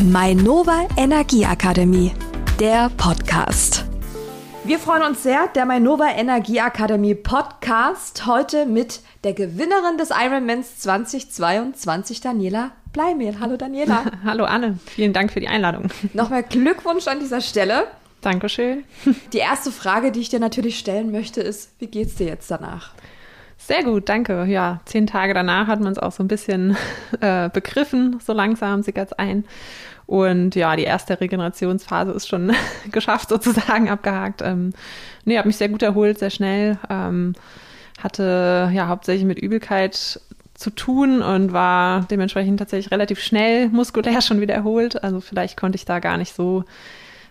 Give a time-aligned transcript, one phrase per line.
[0.00, 2.12] Mainova Energieakademie,
[2.60, 3.84] der Podcast.
[4.62, 12.20] Wir freuen uns sehr, der Mainova Energieakademie Podcast heute mit der Gewinnerin des Ironmans 2022,
[12.20, 13.40] Daniela Bleimehl.
[13.40, 14.04] Hallo Daniela.
[14.24, 15.88] Hallo Anne, vielen Dank für die Einladung.
[16.12, 17.88] Nochmal Glückwunsch an dieser Stelle.
[18.20, 18.84] Dankeschön.
[19.32, 22.92] Die erste Frage, die ich dir natürlich stellen möchte, ist, wie geht's dir jetzt danach?
[23.68, 24.46] Sehr gut, danke.
[24.46, 26.74] Ja, zehn Tage danach hat man es auch so ein bisschen
[27.20, 29.44] äh, begriffen, so langsam sickert es ein.
[30.06, 32.54] Und ja, die erste Regenerationsphase ist schon
[32.92, 34.40] geschafft, sozusagen abgehakt.
[34.40, 34.72] Ähm,
[35.26, 36.78] nee, habe mich sehr gut erholt, sehr schnell.
[36.88, 37.34] Ähm,
[38.02, 40.18] hatte ja hauptsächlich mit Übelkeit
[40.54, 45.04] zu tun und war dementsprechend tatsächlich relativ schnell muskulär schon wieder erholt.
[45.04, 46.64] Also vielleicht konnte ich da gar nicht so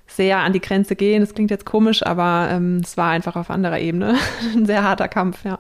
[0.06, 1.22] sehr an die Grenze gehen.
[1.22, 4.17] Das klingt jetzt komisch, aber ähm, es war einfach auf anderer Ebene
[4.56, 5.58] ein sehr harter Kampf, ja.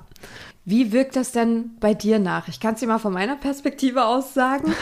[0.69, 2.49] Wie wirkt das denn bei dir nach?
[2.49, 4.75] Ich kann es dir mal von meiner Perspektive aus sagen.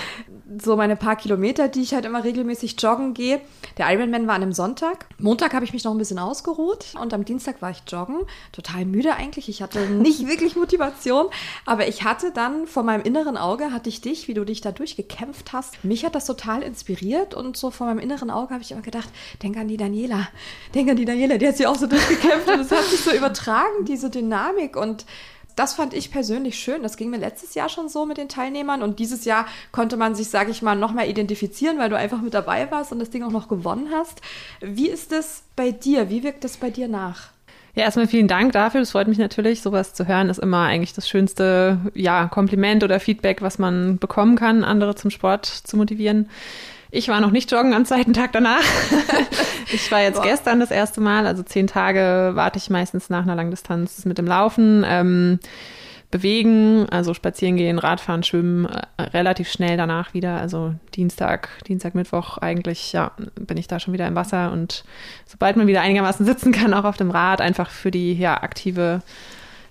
[0.59, 3.39] So meine paar Kilometer, die ich halt immer regelmäßig joggen gehe.
[3.77, 5.05] Der Ironman war an einem Sonntag.
[5.19, 8.21] Montag habe ich mich noch ein bisschen ausgeruht und am Dienstag war ich joggen.
[8.51, 9.47] Total müde eigentlich.
[9.47, 11.27] Ich hatte nicht wirklich Motivation,
[11.67, 14.71] aber ich hatte dann vor meinem inneren Auge hatte ich dich, wie du dich da
[14.71, 15.83] durchgekämpft hast.
[15.83, 19.09] Mich hat das total inspiriert und so vor meinem inneren Auge habe ich immer gedacht,
[19.43, 20.29] denk an die Daniela,
[20.73, 23.11] denk an die Daniela, die hat sich auch so durchgekämpft und es hat sich so
[23.11, 25.05] übertragen, diese Dynamik und
[25.55, 26.83] das fand ich persönlich schön.
[26.83, 30.15] Das ging mir letztes Jahr schon so mit den Teilnehmern und dieses Jahr konnte man
[30.15, 33.09] sich, sage ich mal, noch mehr identifizieren, weil du einfach mit dabei warst und das
[33.09, 34.21] Ding auch noch gewonnen hast.
[34.61, 36.09] Wie ist das bei dir?
[36.09, 37.29] Wie wirkt das bei dir nach?
[37.75, 38.79] Ja, erstmal vielen Dank dafür.
[38.79, 39.61] Das freut mich natürlich.
[39.61, 44.37] Sowas zu hören ist immer eigentlich das schönste, ja, Kompliment oder Feedback, was man bekommen
[44.37, 46.29] kann, andere zum Sport zu motivieren.
[46.95, 48.63] Ich war noch nicht joggen am zweiten Tag danach.
[49.73, 50.23] ich war jetzt Boah.
[50.23, 54.25] gestern das erste Mal, also zehn Tage warte ich meistens nach einer Langdistanz mit dem
[54.25, 54.85] Laufen.
[54.87, 55.39] Ähm,
[56.09, 60.37] bewegen, also spazieren gehen, Radfahren, schwimmen, äh, relativ schnell danach wieder.
[60.37, 64.85] Also Dienstag, Dienstag, Mittwoch eigentlich, ja, bin ich da schon wieder im Wasser und
[65.25, 69.01] sobald man wieder einigermaßen sitzen kann, auch auf dem Rad, einfach für die ja, aktive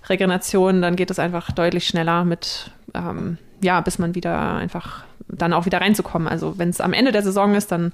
[0.09, 5.53] Regeneration, dann geht es einfach deutlich schneller mit, ähm, ja, bis man wieder einfach dann
[5.53, 6.27] auch wieder reinzukommen.
[6.27, 7.93] Also wenn es am Ende der Saison ist, dann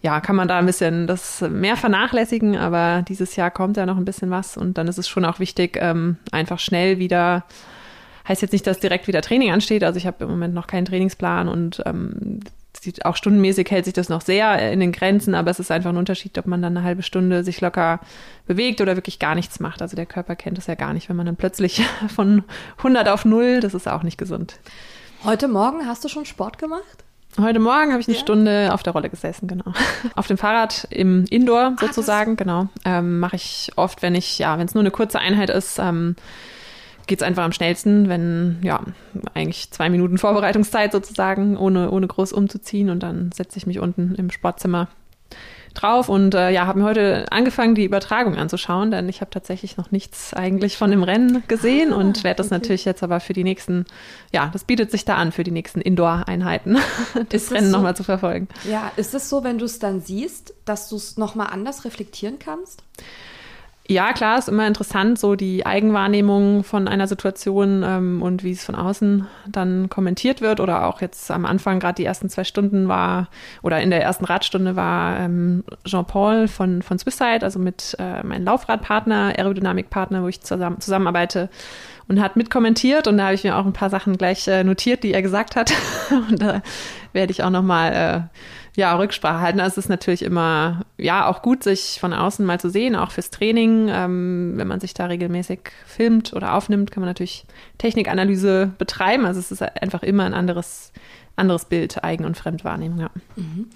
[0.00, 3.96] ja, kann man da ein bisschen das mehr vernachlässigen, aber dieses Jahr kommt ja noch
[3.96, 7.44] ein bisschen was und dann ist es schon auch wichtig, ähm, einfach schnell wieder,
[8.28, 10.84] heißt jetzt nicht, dass direkt wieder Training ansteht, also ich habe im Moment noch keinen
[10.84, 12.40] Trainingsplan und ähm,
[13.04, 15.96] auch stundenmäßig hält sich das noch sehr in den Grenzen, aber es ist einfach ein
[15.96, 18.00] Unterschied, ob man dann eine halbe Stunde sich locker
[18.46, 19.82] bewegt oder wirklich gar nichts macht.
[19.82, 21.84] Also der Körper kennt das ja gar nicht, wenn man dann plötzlich
[22.14, 22.44] von
[22.78, 24.58] 100 auf 0, das ist auch nicht gesund.
[25.24, 27.04] Heute Morgen hast du schon Sport gemacht?
[27.40, 28.22] Heute Morgen habe ich eine ja.
[28.22, 29.72] Stunde auf der Rolle gesessen, genau.
[30.16, 32.68] Auf dem Fahrrad im Indoor ah, sozusagen, ah, genau.
[32.84, 36.16] Ähm, Mache ich oft, wenn ich, ja, wenn es nur eine kurze Einheit ist, ähm,
[37.08, 38.80] geht es einfach am schnellsten, wenn, ja,
[39.34, 44.14] eigentlich zwei Minuten Vorbereitungszeit sozusagen, ohne, ohne groß umzuziehen und dann setze ich mich unten
[44.14, 44.88] im Sportzimmer
[45.74, 49.76] drauf und äh, ja, habe mir heute angefangen, die Übertragung anzuschauen, denn ich habe tatsächlich
[49.76, 52.56] noch nichts eigentlich von dem Rennen gesehen ah, und werde das okay.
[52.56, 53.84] natürlich jetzt aber für die nächsten,
[54.32, 56.78] ja, das bietet sich da an, für die nächsten Indoor-Einheiten,
[57.28, 58.48] das Rennen so, nochmal zu verfolgen.
[58.68, 62.38] Ja, ist es so, wenn du es dann siehst, dass du es nochmal anders reflektieren
[62.38, 62.82] kannst?
[63.90, 68.62] Ja, klar, ist immer interessant, so die Eigenwahrnehmung von einer Situation ähm, und wie es
[68.62, 70.60] von außen dann kommentiert wird.
[70.60, 73.28] Oder auch jetzt am Anfang, gerade die ersten zwei Stunden war,
[73.62, 78.44] oder in der ersten Radstunde war ähm, Jean-Paul von, von Swisside, also mit äh, meinem
[78.44, 81.48] Laufradpartner, Aerodynamikpartner, wo ich zusammen, zusammenarbeite,
[82.08, 83.08] und hat mitkommentiert.
[83.08, 85.56] Und da habe ich mir auch ein paar Sachen gleich äh, notiert, die er gesagt
[85.56, 85.72] hat.
[86.28, 86.60] und da
[87.14, 88.38] werde ich auch nochmal äh,
[88.78, 89.58] ja, Rücksprache halten.
[89.58, 93.30] Das ist natürlich immer, ja, auch gut, sich von außen mal zu sehen, auch fürs
[93.30, 93.88] Training.
[93.90, 97.44] Ähm, wenn man sich da regelmäßig filmt oder aufnimmt, kann man natürlich
[97.78, 99.26] Technikanalyse betreiben.
[99.26, 100.92] Also es ist einfach immer ein anderes,
[101.34, 103.10] anderes Bild, Eigen- und Fremdwahrnehmung, ja.
[103.34, 103.66] Mhm.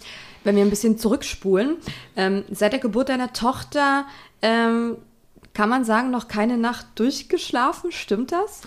[0.44, 1.78] Wenn wir ein bisschen zurückspulen,
[2.14, 4.04] ähm, seit der Geburt deiner Tochter,
[4.40, 4.98] ähm,
[5.52, 8.62] kann man sagen, noch keine Nacht durchgeschlafen, stimmt das?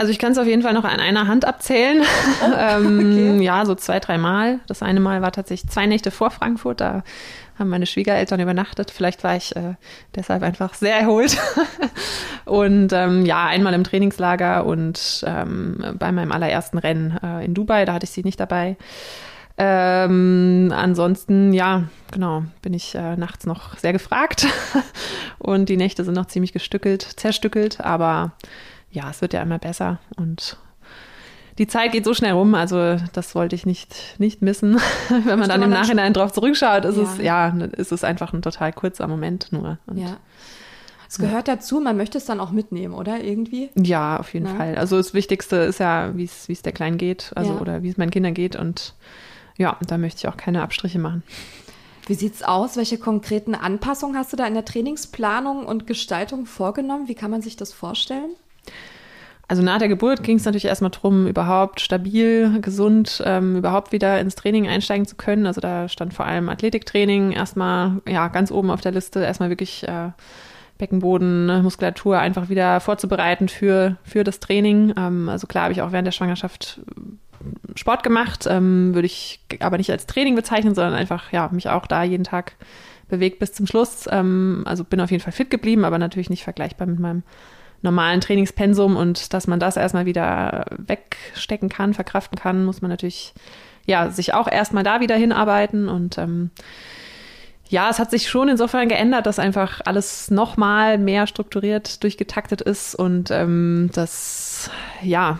[0.00, 2.02] Also ich kann es auf jeden Fall noch an einer Hand abzählen.
[2.40, 3.44] Oh, ähm, okay.
[3.44, 4.60] Ja, so zwei, drei Mal.
[4.68, 6.80] Das eine Mal war tatsächlich zwei Nächte vor Frankfurt.
[6.80, 7.02] Da
[7.58, 8.92] haben meine Schwiegereltern übernachtet.
[8.92, 9.74] Vielleicht war ich äh,
[10.14, 11.36] deshalb einfach sehr erholt.
[12.44, 17.84] und ähm, ja, einmal im Trainingslager und ähm, bei meinem allerersten Rennen äh, in Dubai.
[17.84, 18.76] Da hatte ich sie nicht dabei.
[19.56, 24.46] Ähm, ansonsten, ja, genau, bin ich äh, nachts noch sehr gefragt.
[25.38, 27.80] und die Nächte sind noch ziemlich gestückelt, zerstückelt.
[27.80, 28.32] Aber
[28.90, 30.56] ja, es wird ja immer besser und
[31.58, 34.80] die Zeit geht so schnell rum, also das wollte ich nicht, nicht missen.
[35.08, 37.02] Wenn man dann im Nachhinein drauf zurückschaut, ist ja.
[37.02, 39.78] es, ja, ist es einfach ein total kurzer Moment nur.
[39.86, 40.18] Und ja.
[41.08, 41.56] Es gehört ja.
[41.56, 43.24] dazu, man möchte es dann auch mitnehmen, oder?
[43.24, 43.70] Irgendwie?
[43.74, 44.54] Ja, auf jeden ja.
[44.54, 44.76] Fall.
[44.76, 48.10] Also das Wichtigste ist ja, wie es der Kleinen geht, also oder wie es meinen
[48.10, 48.56] Kindern geht.
[48.56, 48.94] Und
[49.56, 51.22] ja, da möchte ich auch keine Abstriche machen.
[52.06, 52.76] Wie sieht's aus?
[52.76, 57.08] Welche konkreten Anpassungen hast du da in der Trainingsplanung und Gestaltung vorgenommen?
[57.08, 58.30] Wie kann man sich das vorstellen?
[59.50, 64.20] Also nach der Geburt ging es natürlich erstmal darum, überhaupt stabil, gesund, ähm, überhaupt wieder
[64.20, 65.46] ins Training einsteigen zu können.
[65.46, 69.88] Also da stand vor allem Athletiktraining erstmal ja ganz oben auf der Liste, erstmal wirklich
[69.88, 70.10] äh,
[70.76, 74.92] Beckenboden, ne, Muskulatur einfach wieder vorzubereiten für, für das Training.
[74.98, 76.80] Ähm, also klar habe ich auch während der Schwangerschaft
[77.74, 81.86] Sport gemacht, ähm, würde ich aber nicht als Training bezeichnen, sondern einfach ja mich auch
[81.86, 82.52] da jeden Tag
[83.08, 84.06] bewegt bis zum Schluss.
[84.10, 87.22] Ähm, also bin auf jeden Fall fit geblieben, aber natürlich nicht vergleichbar mit meinem
[87.82, 93.34] normalen Trainingspensum und dass man das erstmal wieder wegstecken kann, verkraften kann, muss man natürlich
[93.86, 96.50] ja sich auch erstmal da wieder hinarbeiten und ähm,
[97.70, 102.94] ja, es hat sich schon insofern geändert, dass einfach alles nochmal mehr strukturiert durchgetaktet ist
[102.94, 104.70] und ähm, das
[105.02, 105.38] ja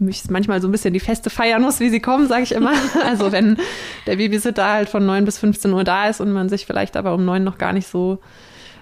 [0.00, 2.72] mich manchmal so ein bisschen die Feste feiern muss, wie sie kommen, sage ich immer.
[3.04, 3.56] Also wenn
[4.06, 7.14] der Babysitter halt von 9 bis 15 Uhr da ist und man sich vielleicht aber
[7.14, 8.18] um 9 noch gar nicht so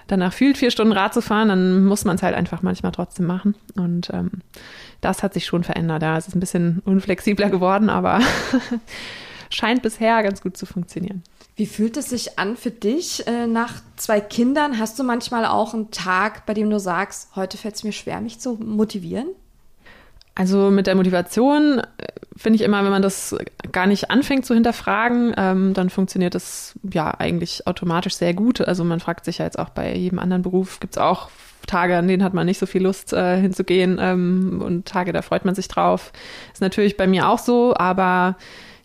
[0.07, 3.25] danach fühlt, vier Stunden Rad zu fahren, dann muss man es halt einfach manchmal trotzdem
[3.25, 3.55] machen.
[3.75, 4.31] Und ähm,
[5.01, 6.01] das hat sich schon verändert.
[6.01, 8.19] Ja, es ist ein bisschen unflexibler geworden, aber
[9.49, 11.23] scheint bisher ganz gut zu funktionieren.
[11.55, 14.77] Wie fühlt es sich an für dich äh, nach zwei Kindern?
[14.77, 18.19] Hast du manchmal auch einen Tag, bei dem du sagst, heute fällt es mir schwer,
[18.19, 19.27] mich zu motivieren?
[20.35, 23.35] Also mit der Motivation äh, finde ich immer, wenn man das
[23.71, 28.59] gar nicht anfängt zu hinterfragen, ähm, dann funktioniert das ja eigentlich automatisch sehr gut.
[28.59, 31.29] Also man fragt sich ja jetzt auch bei jedem anderen Beruf, gibt es auch
[31.65, 35.21] Tage, an denen hat man nicht so viel Lust äh, hinzugehen ähm, und Tage, da
[35.21, 36.11] freut man sich drauf.
[36.53, 38.35] Ist natürlich bei mir auch so, aber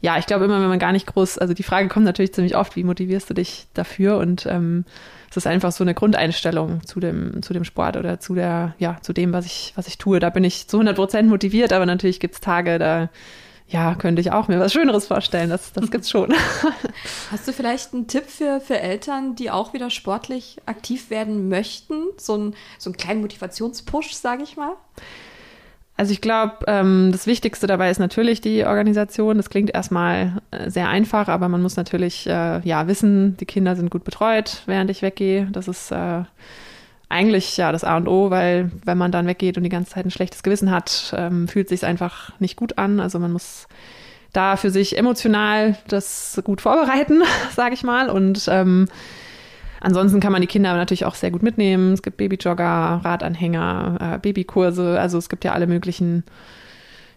[0.00, 2.56] ja, ich glaube immer, wenn man gar nicht groß, also die Frage kommt natürlich ziemlich
[2.56, 4.16] oft, wie motivierst du dich dafür?
[4.16, 4.84] Und ähm,
[5.30, 8.98] es ist einfach so eine Grundeinstellung zu dem, zu dem Sport oder zu der, ja,
[9.00, 10.18] zu dem, was ich, was ich tue.
[10.18, 13.08] Da bin ich zu 100 Prozent motiviert, aber natürlich gibt es Tage, da
[13.68, 15.48] ja, könnte ich auch mir was Schöneres vorstellen.
[15.48, 16.34] Das, das gibt's schon.
[17.30, 21.94] Hast du vielleicht einen Tipp für, für Eltern, die auch wieder sportlich aktiv werden möchten?
[22.16, 24.74] So, ein, so einen kleinen Motivationspush, sage ich mal?
[26.00, 29.36] Also ich glaube, ähm, das Wichtigste dabei ist natürlich die Organisation.
[29.36, 33.76] Das klingt erstmal äh, sehr einfach, aber man muss natürlich äh, ja wissen, die Kinder
[33.76, 35.48] sind gut betreut, während ich weggehe.
[35.52, 36.22] Das ist äh,
[37.10, 40.06] eigentlich ja das A und O, weil wenn man dann weggeht und die ganze Zeit
[40.06, 42.98] ein schlechtes Gewissen hat, ähm, fühlt sich einfach nicht gut an.
[42.98, 43.68] Also man muss
[44.32, 47.20] da für sich emotional das gut vorbereiten,
[47.54, 48.08] sage ich mal.
[48.08, 48.88] Und ähm,
[49.80, 51.94] Ansonsten kann man die Kinder natürlich auch sehr gut mitnehmen.
[51.94, 55.00] Es gibt Babyjogger, Radanhänger, äh, Babykurse.
[55.00, 56.24] Also es gibt ja alle möglichen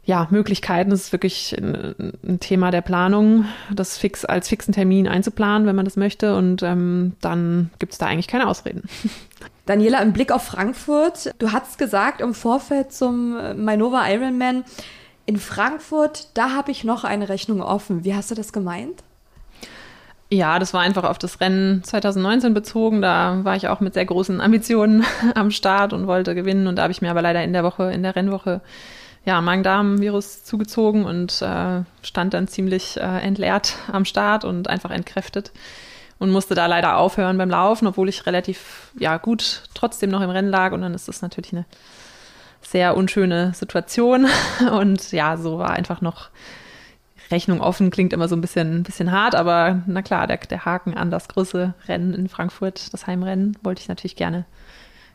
[0.06, 0.92] ja, Möglichkeiten.
[0.92, 5.76] Es ist wirklich ein, ein, Thema der Planung, das fix als fixen Termin einzuplanen, wenn
[5.76, 6.36] man das möchte.
[6.36, 8.84] Und ähm, dann gibt es da eigentlich keine Ausreden.
[9.66, 14.66] Daniela, im Blick auf Frankfurt, du hast gesagt im Vorfeld zum Mainova Ironman,
[15.26, 18.04] in Frankfurt, da habe ich noch eine Rechnung offen.
[18.04, 19.04] Wie hast du das gemeint?
[20.34, 23.04] Ja, das war einfach auf das Rennen 2019 bezogen.
[23.04, 26.66] Da war ich auch mit sehr großen Ambitionen am Start und wollte gewinnen.
[26.66, 28.62] Und da habe ich mir aber leider in der Woche, in der Rennwoche,
[29.26, 35.52] ja, Magen-Darm-Virus zugezogen und äh, stand dann ziemlich äh, entleert am Start und einfach entkräftet
[36.18, 40.32] und musste da leider aufhören beim Laufen, obwohl ich relativ ja gut trotzdem noch im
[40.32, 40.72] Rennen lag.
[40.72, 41.66] Und dann ist das natürlich eine
[42.64, 44.28] sehr unschöne Situation.
[44.72, 46.30] Und ja, so war einfach noch
[47.34, 50.64] Rechnung offen klingt immer so ein bisschen, ein bisschen hart, aber na klar, der, der
[50.64, 54.46] Haken an das große Rennen in Frankfurt, das Heimrennen, wollte ich natürlich gerne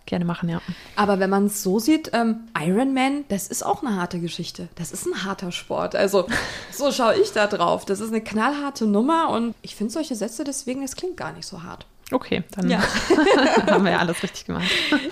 [0.09, 0.61] gerne machen, ja.
[0.97, 4.69] Aber wenn man es so sieht, ähm, Ironman, das ist auch eine harte Geschichte.
[4.75, 5.95] Das ist ein harter Sport.
[5.95, 6.27] Also
[6.73, 7.85] so schaue ich da drauf.
[7.85, 11.47] Das ist eine knallharte Nummer und ich finde solche Sätze deswegen, es klingt gar nicht
[11.47, 11.87] so hart.
[12.11, 12.81] Okay, dann ja.
[13.67, 14.67] haben wir ja alles richtig gemacht.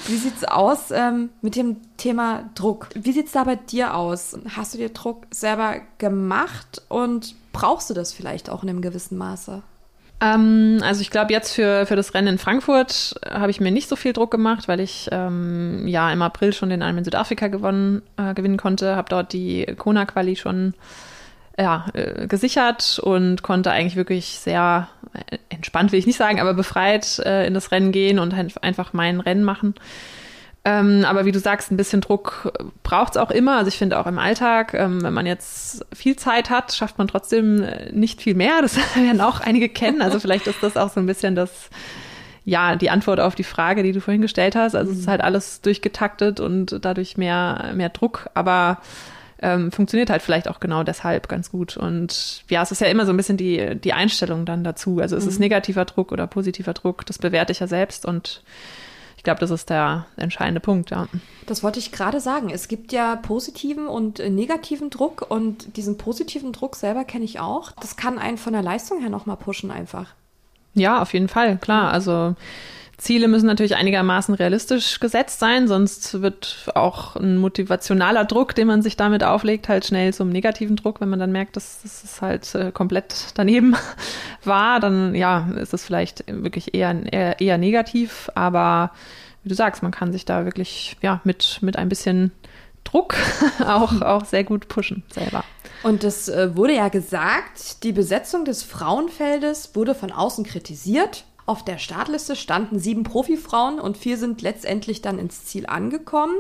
[0.07, 2.89] Wie sieht es aus ähm, mit dem Thema Druck?
[2.95, 4.39] Wie sieht es da bei dir aus?
[4.57, 9.19] Hast du dir Druck selber gemacht und brauchst du das vielleicht auch in einem gewissen
[9.19, 9.63] Maße?
[10.21, 13.89] Ähm, also ich glaube, jetzt für, für das Rennen in Frankfurt habe ich mir nicht
[13.89, 18.01] so viel Druck gemacht, weil ich ähm, ja im April schon den Ironman Südafrika gewonnen,
[18.17, 20.73] äh, gewinnen konnte, habe dort die Kona-Quali schon
[21.59, 26.55] ja, äh, gesichert und konnte eigentlich wirklich sehr äh, entspannt, will ich nicht sagen, aber
[26.55, 29.75] befreit äh, in das Rennen gehen und einfach mein Rennen machen.
[30.67, 33.57] Ähm, aber wie du sagst, ein bisschen Druck braucht es auch immer.
[33.57, 37.07] Also ich finde auch im Alltag, ähm, wenn man jetzt viel Zeit hat, schafft man
[37.07, 38.63] trotzdem äh, nicht viel mehr.
[38.63, 40.03] Das werden auch einige kennen.
[40.03, 41.71] Also vielleicht ist das auch so ein bisschen das,
[42.45, 44.75] ja, die Antwort auf die Frage, die du vorhin gestellt hast.
[44.75, 45.13] Also es ist mhm.
[45.13, 48.29] halt alles durchgetaktet und dadurch mehr, mehr Druck.
[48.35, 48.79] Aber
[49.41, 51.77] ähm, funktioniert halt vielleicht auch genau deshalb ganz gut.
[51.77, 54.99] Und ja, es ist ja immer so ein bisschen die, die Einstellung dann dazu.
[55.01, 55.45] Also ist es mhm.
[55.45, 58.43] negativer Druck oder positiver Druck, das bewerte ich ja selbst und
[59.27, 61.09] glaube, das ist der entscheidende Punkt, ja.
[61.47, 62.49] Das wollte ich gerade sagen.
[62.49, 67.73] Es gibt ja positiven und negativen Druck und diesen positiven Druck selber kenne ich auch.
[67.73, 70.15] Das kann einen von der Leistung her nochmal pushen einfach.
[70.75, 71.91] Ja, auf jeden Fall, klar.
[71.91, 72.37] Also
[72.99, 78.81] Ziele müssen natürlich einigermaßen realistisch gesetzt sein, sonst wird auch ein motivationaler Druck, den man
[78.81, 81.01] sich damit auflegt, halt schnell zum negativen Druck.
[81.01, 83.77] Wenn man dann merkt, dass es halt äh, komplett daneben
[84.45, 88.31] war, dann ja, ist es vielleicht wirklich eher, eher, eher negativ.
[88.35, 88.93] Aber
[89.43, 92.33] wie du sagst, man kann sich da wirklich ja, mit, mit ein bisschen
[92.85, 93.15] Druck
[93.67, 95.45] auch, auch sehr gut pushen selber.
[95.83, 101.25] Und es äh, wurde ja gesagt, die Besetzung des Frauenfeldes wurde von außen kritisiert.
[101.47, 106.35] Auf der Startliste standen sieben Profifrauen und vier sind letztendlich dann ins Ziel angekommen.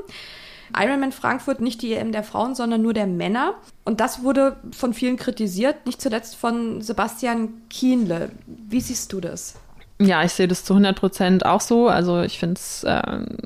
[0.76, 3.54] Ironman Frankfurt nicht die EM der Frauen, sondern nur der Männer.
[3.84, 8.30] Und das wurde von vielen kritisiert, nicht zuletzt von Sebastian Kienle.
[8.46, 9.54] Wie siehst du das?
[10.00, 11.88] Ja, ich sehe das zu 100 Prozent auch so.
[11.88, 13.02] Also ich finde es, äh,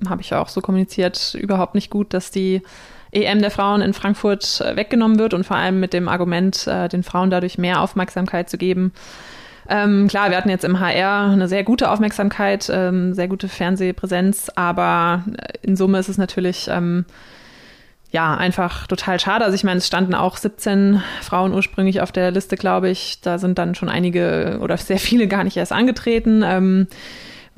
[0.08, 2.62] habe ich auch so kommuniziert, überhaupt nicht gut, dass die
[3.12, 6.88] EM der Frauen in Frankfurt äh, weggenommen wird und vor allem mit dem Argument, äh,
[6.88, 8.92] den Frauen dadurch mehr Aufmerksamkeit zu geben,
[9.70, 14.50] ähm, klar, wir hatten jetzt im HR eine sehr gute Aufmerksamkeit, ähm, sehr gute Fernsehpräsenz,
[14.54, 15.24] aber
[15.62, 17.04] in Summe ist es natürlich ähm,
[18.10, 19.44] ja einfach total schade.
[19.44, 23.20] Also ich meine, es standen auch 17 Frauen ursprünglich auf der Liste, glaube ich.
[23.20, 26.42] Da sind dann schon einige oder sehr viele gar nicht erst angetreten.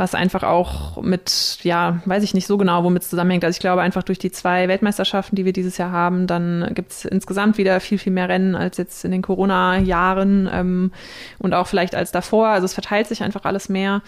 [0.02, 3.44] Was einfach auch mit, ja, weiß ich nicht so genau, womit es zusammenhängt.
[3.44, 6.90] Also ich glaube einfach durch die zwei Weltmeisterschaften, die wir dieses Jahr haben, dann gibt
[6.90, 10.92] es insgesamt wieder viel, viel mehr Rennen als jetzt in den Corona-Jahren ähm,
[11.38, 12.48] und auch vielleicht als davor.
[12.48, 14.02] Also es verteilt sich einfach alles mehr.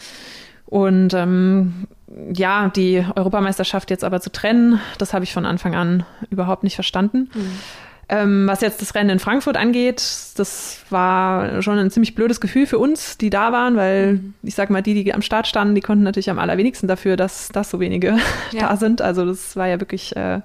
[0.67, 1.87] Und ähm,
[2.35, 6.75] ja, die Europameisterschaft jetzt aber zu trennen, das habe ich von Anfang an überhaupt nicht
[6.75, 7.31] verstanden.
[7.33, 7.61] Mhm.
[8.09, 10.03] Ähm, was jetzt das Rennen in Frankfurt angeht,
[10.37, 14.35] das war schon ein ziemlich blödes Gefühl für uns, die da waren, weil mhm.
[14.43, 17.49] ich sag mal, die, die am Start standen, die konnten natürlich am allerwenigsten dafür, dass,
[17.49, 18.17] dass so wenige
[18.53, 18.69] ja.
[18.69, 19.01] da sind.
[19.01, 20.41] Also das war ja wirklich äh,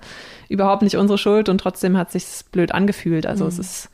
[0.48, 3.26] überhaupt nicht unsere Schuld und trotzdem hat sich's blöd angefühlt.
[3.26, 3.50] Also mhm.
[3.50, 3.90] es ist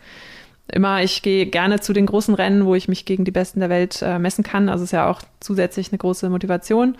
[0.71, 3.69] immer, ich gehe gerne zu den großen Rennen, wo ich mich gegen die Besten der
[3.69, 4.69] Welt äh, messen kann.
[4.69, 6.95] Also es ist ja auch zusätzlich eine große Motivation.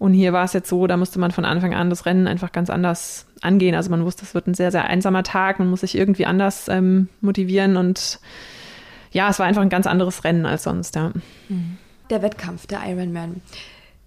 [0.00, 2.52] Und hier war es jetzt so, da musste man von Anfang an das Rennen einfach
[2.52, 3.74] ganz anders angehen.
[3.74, 6.68] Also man wusste, es wird ein sehr, sehr einsamer Tag, man muss sich irgendwie anders
[6.68, 8.18] ähm, motivieren und
[9.12, 11.12] ja, es war einfach ein ganz anderes Rennen als sonst, ja.
[12.08, 13.42] Der Wettkampf, der Ironman.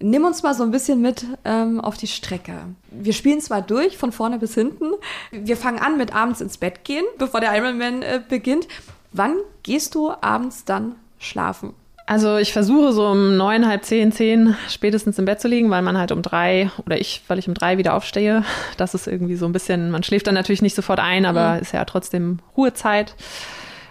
[0.00, 2.54] Nimm uns mal so ein bisschen mit ähm, auf die Strecke.
[2.90, 4.94] Wir spielen zwar durch, von vorne bis hinten.
[5.30, 8.66] Wir fangen an mit abends ins Bett gehen, bevor der Ironman äh, beginnt.
[9.12, 11.72] Wann gehst du abends dann schlafen?
[12.06, 15.80] Also ich versuche so um neun, halb zehn, zehn spätestens im Bett zu liegen, weil
[15.80, 18.44] man halt um drei oder ich, weil ich um drei wieder aufstehe.
[18.76, 21.60] Das ist irgendwie so ein bisschen, man schläft dann natürlich nicht sofort ein, aber mhm.
[21.60, 23.14] ist ja trotzdem Ruhezeit.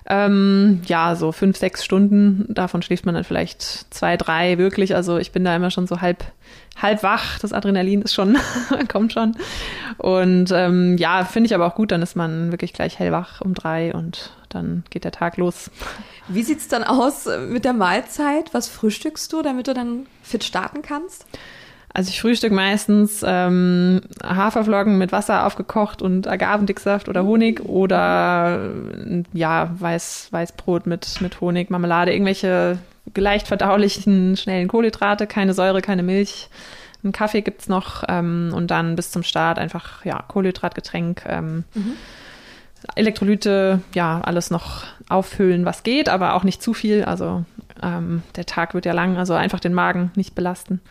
[0.05, 2.45] Ähm, ja, so fünf, sechs Stunden.
[2.49, 3.61] Davon schläft man dann vielleicht
[3.93, 4.95] zwei, drei wirklich.
[4.95, 6.23] Also ich bin da immer schon so halb,
[6.79, 7.39] halb wach.
[7.39, 8.37] Das Adrenalin ist schon,
[8.91, 9.35] kommt schon.
[9.97, 11.91] Und ähm, ja, finde ich aber auch gut.
[11.91, 15.71] Dann ist man wirklich gleich hellwach um drei und dann geht der Tag los.
[16.27, 18.53] Wie sieht es dann aus mit der Mahlzeit?
[18.53, 21.25] Was frühstückst du, damit du dann fit starten kannst?
[21.95, 28.71] Also ich frühstück meistens ähm, Haferflocken mit Wasser aufgekocht und Agavendicksaft oder Honig oder
[29.31, 32.79] ja, Weiß, Weißbrot mit, mit Honig, Marmelade, irgendwelche
[33.15, 36.49] leicht verdaulichen, schnellen Kohlenhydrate, keine Säure, keine Milch.
[37.03, 41.23] Einen Kaffee gibt's noch ähm, und dann bis zum Start einfach ja, Kohlenhydratgetränk.
[41.27, 41.93] Ähm, mhm.
[42.95, 47.03] Elektrolyte, ja, alles noch auffüllen, was geht, aber auch nicht zu viel.
[47.03, 47.45] Also
[47.81, 50.81] ähm, der Tag wird ja lang, also einfach den Magen nicht belasten.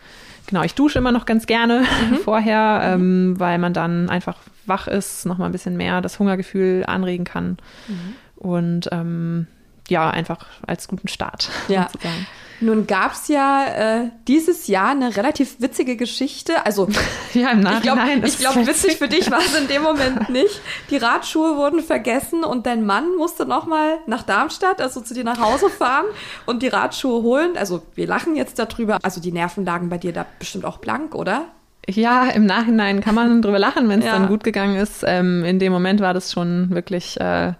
[0.47, 2.15] Genau, ich dusche immer noch ganz gerne mhm.
[2.23, 6.83] vorher, ähm, weil man dann einfach wach ist, noch mal ein bisschen mehr das Hungergefühl
[6.85, 7.57] anregen kann.
[7.87, 8.15] Mhm.
[8.35, 9.47] Und ähm,
[9.87, 11.49] ja, einfach als guten Start.
[11.67, 11.89] Ja.
[11.91, 12.27] Sozusagen.
[12.63, 16.65] Nun gab es ja äh, dieses Jahr eine relativ witzige Geschichte.
[16.65, 16.87] Also,
[17.33, 18.23] ja, im Nachhinein.
[18.23, 20.61] Ich glaube, glaub, witzig für dich war es in dem Moment nicht.
[20.89, 25.39] Die Radschuhe wurden vergessen und dein Mann musste nochmal nach Darmstadt, also zu dir nach
[25.39, 26.05] Hause fahren
[26.45, 27.57] und die Radschuhe holen.
[27.57, 28.97] Also, wir lachen jetzt darüber.
[29.03, 31.47] Also, die Nerven lagen bei dir da bestimmt auch blank, oder?
[31.89, 34.13] Ja, im Nachhinein kann man drüber lachen, wenn es ja.
[34.13, 35.03] dann gut gegangen ist.
[35.05, 37.19] Ähm, in dem Moment war das schon wirklich.
[37.19, 37.53] Äh,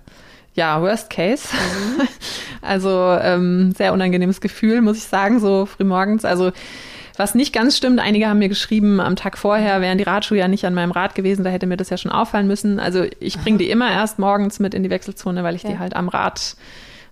[0.54, 1.48] ja, Worst Case.
[1.54, 2.08] Mhm.
[2.66, 6.24] Also ähm, sehr unangenehmes Gefühl, muss ich sagen, so frühmorgens.
[6.24, 6.54] Also
[7.18, 10.48] was nicht ganz stimmt, einige haben mir geschrieben, am Tag vorher wären die Radschuhe ja
[10.48, 12.80] nicht an meinem Rad gewesen, da hätte mir das ja schon auffallen müssen.
[12.80, 15.72] Also ich bringe die immer erst morgens mit in die Wechselzone, weil ich ja.
[15.72, 16.56] die halt am Rad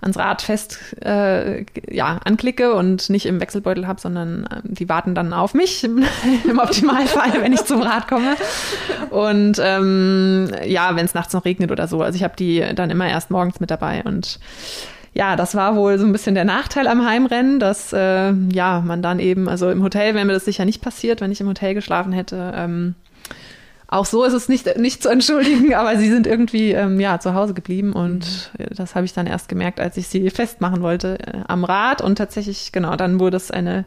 [0.01, 5.15] ans Rad fest äh, ja, anklicke und nicht im Wechselbeutel habe, sondern äh, die warten
[5.15, 8.36] dann auf mich im Optimalfall, wenn ich zum Rad komme.
[9.12, 12.01] Und ähm, ja, wenn es nachts noch regnet oder so.
[12.01, 14.39] Also ich habe die dann immer erst morgens mit dabei und
[15.13, 19.01] ja, das war wohl so ein bisschen der Nachteil am Heimrennen, dass äh, ja man
[19.01, 21.74] dann eben, also im Hotel wäre mir das sicher nicht passiert, wenn ich im Hotel
[21.74, 22.53] geschlafen hätte.
[22.55, 22.96] Ähm,
[23.91, 27.36] auch so ist es nicht, nicht zu entschuldigen, aber sie sind irgendwie ähm, ja, zu
[27.36, 28.75] Hause geblieben und mhm.
[28.75, 32.15] das habe ich dann erst gemerkt, als ich sie festmachen wollte äh, am Rad und
[32.15, 33.86] tatsächlich, genau, dann wurde es eine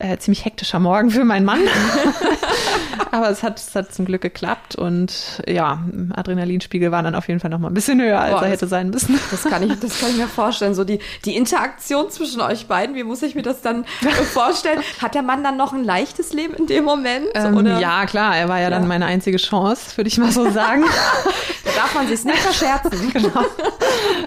[0.00, 1.60] äh, ziemlich hektischer Morgen für meinen Mann.
[3.10, 5.82] Aber es hat, es hat zum Glück geklappt und ja,
[6.14, 8.60] Adrenalinspiegel war dann auf jeden Fall noch mal ein bisschen höher, als Boah, er hätte
[8.60, 9.18] das, sein müssen.
[9.30, 10.74] Das kann, ich, das kann ich mir vorstellen.
[10.74, 13.84] So die, die Interaktion zwischen euch beiden, wie muss ich mir das dann
[14.32, 14.80] vorstellen?
[15.00, 17.26] Hat der Mann dann noch ein leichtes Leben in dem Moment?
[17.34, 20.50] Ähm, ja, klar, er war ja, ja, dann meine einzige Chance, würde ich mal so
[20.50, 20.84] sagen.
[21.64, 23.12] da darf man sich nicht verscherzen.
[23.12, 23.44] genau.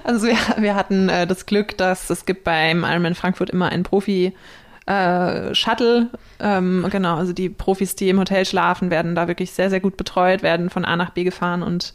[0.04, 3.84] Also wir, wir hatten äh, das Glück, dass es gibt beim Ironman Frankfurt immer einen
[3.84, 4.34] Profi-
[4.92, 6.10] äh, Shuttle.
[6.40, 9.98] Ähm, genau, also die Profis, die im Hotel schlafen, werden da wirklich sehr, sehr gut
[9.98, 11.94] betreut, werden von A nach B gefahren und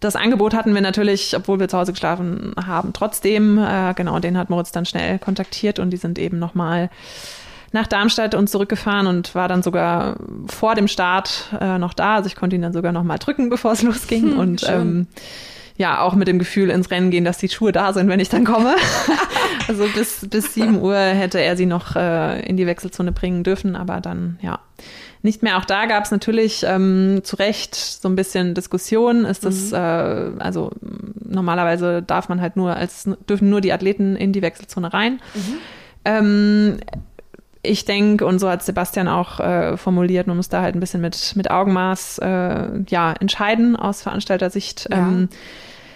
[0.00, 3.58] das Angebot hatten wir natürlich, obwohl wir zu Hause geschlafen haben, trotzdem.
[3.58, 6.90] Äh, genau, den hat Moritz dann schnell kontaktiert und die sind eben nochmal
[7.72, 10.16] nach Darmstadt und zurückgefahren und war dann sogar
[10.46, 12.16] vor dem Start äh, noch da.
[12.16, 14.32] Also ich konnte ihn dann sogar nochmal drücken, bevor es losging.
[14.32, 15.06] Hm, und ähm,
[15.76, 18.28] ja, auch mit dem Gefühl ins Rennen gehen, dass die Schuhe da sind, wenn ich
[18.28, 18.76] dann komme.
[19.68, 23.74] also bis, bis 7 Uhr hätte er sie noch äh, in die Wechselzone bringen dürfen,
[23.74, 24.60] aber dann, ja,
[25.22, 25.56] nicht mehr.
[25.56, 29.24] Auch da gab es natürlich ähm, zu Recht so ein bisschen Diskussion.
[29.24, 29.76] Ist das, mhm.
[29.76, 30.70] äh, also
[31.24, 35.20] normalerweise darf man halt nur als, dürfen nur die Athleten in die Wechselzone rein.
[35.34, 35.58] Mhm.
[36.04, 36.76] Ähm,
[37.64, 41.00] ich denke, und so hat Sebastian auch äh, formuliert, man muss da halt ein bisschen
[41.00, 44.88] mit, mit Augenmaß äh, ja, entscheiden aus Veranstaltersicht.
[44.90, 44.98] Ja.
[44.98, 45.28] Ähm,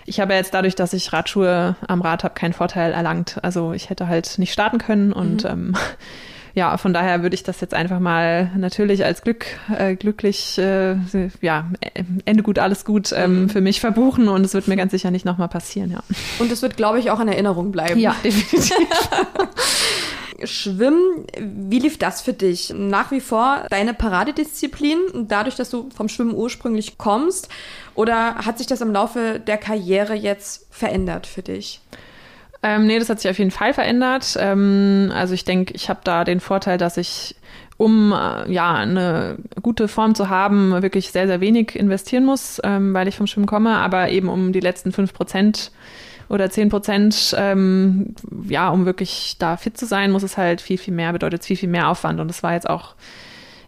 [0.07, 3.37] ich habe jetzt dadurch, dass ich Radschuhe am Rad habe, keinen Vorteil erlangt.
[3.43, 5.51] Also ich hätte halt nicht starten können und mhm.
[5.51, 5.77] ähm,
[6.55, 9.47] ja, von daher würde ich das jetzt einfach mal natürlich als Glück,
[9.77, 10.97] äh, glücklich, äh,
[11.43, 11.71] ja,
[12.25, 13.49] Ende gut, alles gut ähm, mhm.
[13.51, 16.01] für mich verbuchen und es wird mir ganz sicher nicht nochmal passieren, ja.
[16.39, 18.01] Und es wird, glaube ich, auch in Erinnerung bleiben.
[18.01, 18.73] Ja, definitiv.
[20.45, 22.73] Schwimmen, wie lief das für dich?
[22.77, 27.49] Nach wie vor deine Paradedisziplin, dadurch, dass du vom Schwimmen ursprünglich kommst?
[27.95, 31.81] Oder hat sich das im Laufe der Karriere jetzt verändert für dich?
[32.63, 34.37] Ähm, nee, das hat sich auf jeden Fall verändert.
[34.39, 37.37] Ähm, also ich denke, ich habe da den Vorteil, dass ich,
[37.77, 42.95] um äh, ja eine gute Form zu haben, wirklich sehr, sehr wenig investieren muss, ähm,
[42.95, 45.71] weil ich vom Schwimmen komme, aber eben um die letzten fünf Prozent
[46.29, 48.15] oder zehn Prozent, ähm,
[48.49, 51.57] ja, um wirklich da fit zu sein, muss es halt viel, viel mehr, bedeutet viel,
[51.57, 52.21] viel mehr Aufwand.
[52.21, 52.95] Und das war jetzt auch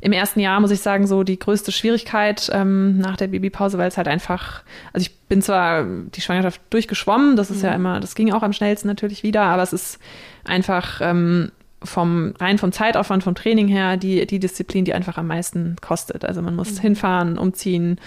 [0.03, 3.88] im ersten Jahr, muss ich sagen, so die größte Schwierigkeit ähm, nach der Babypause, weil
[3.88, 7.64] es halt einfach, also ich bin zwar die Schwangerschaft durchgeschwommen, das ist mhm.
[7.64, 9.99] ja immer, das ging auch am schnellsten natürlich wieder, aber es ist
[10.44, 15.27] einfach ähm, vom rein vom Zeitaufwand, vom Training her, die, die Disziplin, die einfach am
[15.27, 16.25] meisten kostet.
[16.25, 16.81] Also man muss mhm.
[16.81, 17.99] hinfahren, umziehen,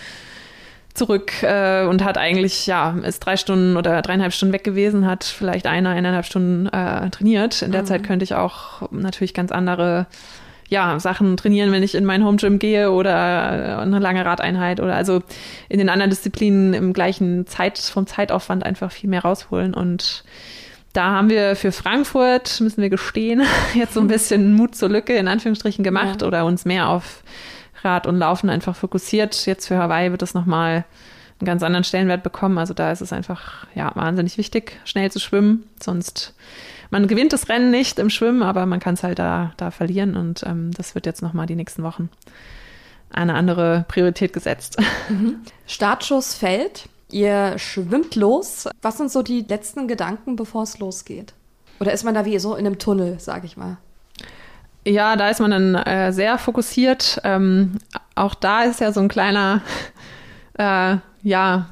[0.93, 5.23] zurück äh, und hat eigentlich, ja, ist drei Stunden oder dreieinhalb Stunden weg gewesen, hat
[5.23, 7.62] vielleicht eine, eineinhalb Stunden äh, trainiert.
[7.62, 7.88] In der mhm.
[7.88, 10.06] Zeit könnte ich auch natürlich ganz andere
[10.69, 14.95] ja, Sachen trainieren, wenn ich in mein Home Gym gehe oder eine lange Radeinheit oder
[14.95, 15.21] also
[15.69, 20.23] in den anderen Disziplinen im gleichen Zeit, vom Zeitaufwand einfach viel mehr rausholen und
[20.93, 23.41] da haben wir für Frankfurt, müssen wir gestehen,
[23.73, 26.27] jetzt so ein bisschen Mut zur Lücke in Anführungsstrichen gemacht ja.
[26.27, 27.23] oder uns mehr auf
[27.84, 29.46] Rad und Laufen einfach fokussiert.
[29.46, 30.86] Jetzt für Hawaii wird das nochmal
[31.39, 32.58] einen ganz anderen Stellenwert bekommen.
[32.58, 35.67] Also da ist es einfach ja wahnsinnig wichtig, schnell zu schwimmen.
[35.82, 36.34] Sonst
[36.89, 40.15] man gewinnt das Rennen nicht im Schwimmen, aber man kann es halt da, da verlieren.
[40.15, 42.10] Und ähm, das wird jetzt nochmal die nächsten Wochen
[43.10, 44.78] eine andere Priorität gesetzt.
[45.10, 45.41] Mhm.
[45.67, 46.88] Startschuss fällt.
[47.12, 48.69] Ihr schwimmt los.
[48.82, 51.34] Was sind so die letzten Gedanken, bevor es losgeht?
[51.82, 53.78] Oder ist man da wie so in einem Tunnel, sage ich mal?
[54.86, 57.22] Ja, da ist man dann äh, sehr fokussiert.
[57.24, 57.78] Ähm,
[58.15, 59.62] auch da ist ja so ein kleiner,
[60.58, 61.69] äh, ja,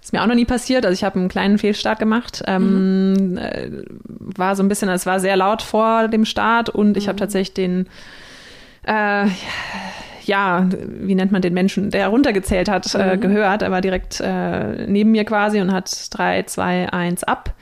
[0.00, 0.86] ist mir auch noch nie passiert.
[0.86, 2.42] Also ich habe einen kleinen Fehlstart gemacht.
[2.46, 3.38] Ähm, mhm.
[3.38, 3.70] äh,
[4.06, 7.08] war so ein bisschen, es war sehr laut vor dem Start und ich mhm.
[7.08, 7.88] habe tatsächlich den
[8.84, 9.26] äh,
[10.28, 13.20] ja, wie nennt man den Menschen, der runtergezählt hat, äh, mhm.
[13.20, 13.62] gehört.
[13.62, 17.54] Er war direkt äh, neben mir quasi und hat drei, zwei, eins ab.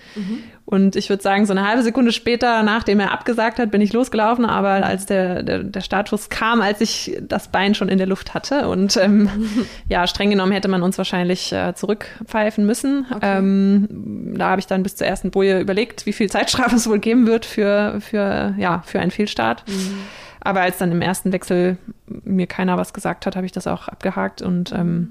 [0.66, 3.92] Und ich würde sagen, so eine halbe Sekunde später, nachdem er abgesagt hat, bin ich
[3.92, 8.08] losgelaufen, aber als der, der, der Startschuss kam, als ich das Bein schon in der
[8.08, 8.68] Luft hatte.
[8.68, 9.30] Und ähm,
[9.88, 13.06] ja, streng genommen hätte man uns wahrscheinlich äh, zurückpfeifen müssen.
[13.08, 13.38] Okay.
[13.38, 16.98] Ähm, da habe ich dann bis zur ersten Boje überlegt, wie viel Zeitstrafe es wohl
[16.98, 19.62] geben wird für, für, ja, für einen Fehlstart.
[19.68, 19.98] Mhm.
[20.40, 21.76] Aber als dann im ersten Wechsel
[22.06, 25.10] mir keiner was gesagt hat, habe ich das auch abgehakt und ähm,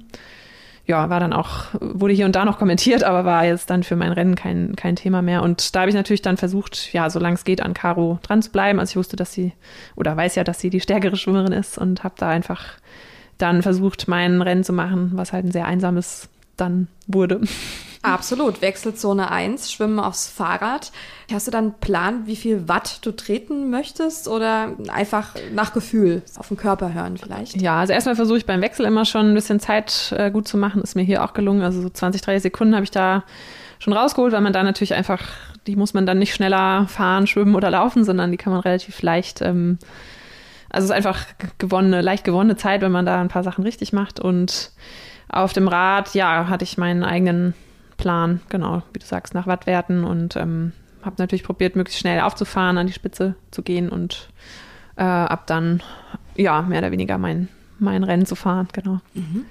[0.88, 3.95] ja, war dann auch, wurde hier und da noch kommentiert, aber war jetzt dann für
[3.95, 5.41] mein Rennen kein, kein Thema mehr.
[5.41, 8.52] Und da habe ich natürlich dann versucht, ja, solange es geht, an Caro dran zu
[8.52, 8.80] bleiben.
[8.80, 9.54] Also ich wusste, dass sie,
[9.95, 12.63] oder weiß ja, dass sie die stärkere Schwimmerin ist und habe da einfach
[13.38, 17.41] dann versucht, mein Rennen zu machen, was halt ein sehr einsames dann wurde.
[18.06, 18.62] Absolut.
[18.62, 20.91] Wechselzone 1, Schwimmen aufs Fahrrad.
[21.32, 26.22] Hast du dann einen Plan, wie viel Watt du treten möchtest oder einfach nach Gefühl
[26.38, 27.60] auf den Körper hören vielleicht?
[27.60, 30.58] Ja, also erstmal versuche ich beim Wechsel immer schon ein bisschen Zeit äh, gut zu
[30.58, 30.82] machen.
[30.82, 31.63] Ist mir hier auch gelungen.
[31.63, 33.24] Also so 20, 30 Sekunden habe ich da
[33.80, 35.22] schon rausgeholt, weil man da natürlich einfach,
[35.68, 39.02] die muss man dann nicht schneller fahren, schwimmen oder laufen, sondern die kann man relativ
[39.02, 39.78] leicht, ähm,
[40.70, 41.26] also es ist einfach
[41.58, 44.20] gewonnene, leicht gewonnene Zeit, wenn man da ein paar Sachen richtig macht.
[44.20, 44.72] Und
[45.30, 47.54] auf dem Rad, ja, hatte ich meinen eigenen
[47.97, 52.77] Plan, genau, wie du sagst, nach Wattwerten und ähm, habe natürlich probiert, möglichst schnell aufzufahren,
[52.77, 54.29] an die Spitze zu gehen und
[54.97, 55.81] äh, ab dann,
[56.36, 58.99] ja, mehr oder weniger mein, mein Rennen zu fahren, genau.
[59.13, 59.45] Mhm.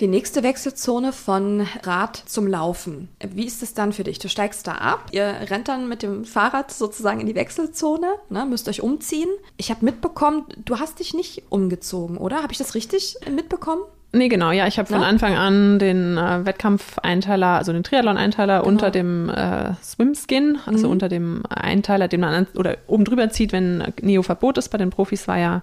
[0.00, 3.08] Die nächste Wechselzone von Rad zum Laufen.
[3.24, 4.18] Wie ist es dann für dich?
[4.18, 8.44] Du steigst da ab, ihr rennt dann mit dem Fahrrad sozusagen in die Wechselzone, ne,
[8.44, 9.28] müsst euch umziehen.
[9.56, 12.42] Ich habe mitbekommen, du hast dich nicht umgezogen, oder?
[12.42, 13.82] Habe ich das richtig mitbekommen?
[14.14, 14.66] Nee, genau, ja.
[14.66, 15.06] Ich habe von ja?
[15.06, 18.68] Anfang an den äh, Wettkampfeinteiler, also den Triathlon-Einteiler genau.
[18.68, 20.92] unter dem äh, Swimskin, also mhm.
[20.92, 24.68] unter dem Einteiler, den man an, oder oben drüber zieht, wenn Neo-Verbot ist.
[24.68, 25.62] Bei den Profis war ja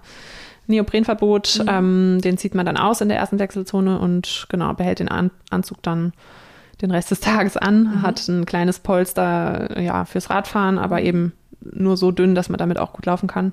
[0.66, 1.60] Neoprenverbot.
[1.62, 1.68] Mhm.
[1.68, 5.30] Ähm, den zieht man dann aus in der ersten Wechselzone und genau, behält den an
[5.50, 6.12] Anzug dann
[6.82, 8.02] den Rest des Tages an, mhm.
[8.02, 12.78] hat ein kleines Polster ja, fürs Radfahren, aber eben nur so dünn, dass man damit
[12.78, 13.52] auch gut laufen kann.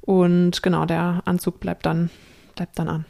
[0.00, 2.10] Und genau, der Anzug bleibt dann
[2.58, 3.04] bleibt dann an.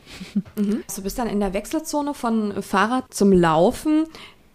[0.57, 0.85] Mhm.
[0.95, 4.05] Du bist dann in der Wechselzone von Fahrrad zum Laufen.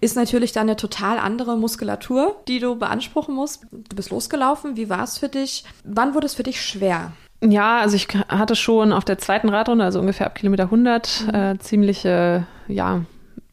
[0.02, 3.66] Ist natürlich dann eine total andere Muskulatur, die du beanspruchen musst.
[3.72, 4.76] Du bist losgelaufen.
[4.76, 5.64] Wie war es für dich?
[5.84, 7.14] Wann wurde es für dich schwer?
[7.42, 11.36] Ja, also ich hatte schon auf der zweiten Radrunde, also ungefähr ab Kilometer 100, mhm.
[11.36, 13.02] äh, ziemliche, ja,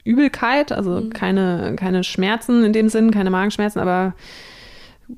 [0.05, 1.11] Übelkeit, also mhm.
[1.11, 4.15] keine, keine Schmerzen in dem Sinn, keine Magenschmerzen, aber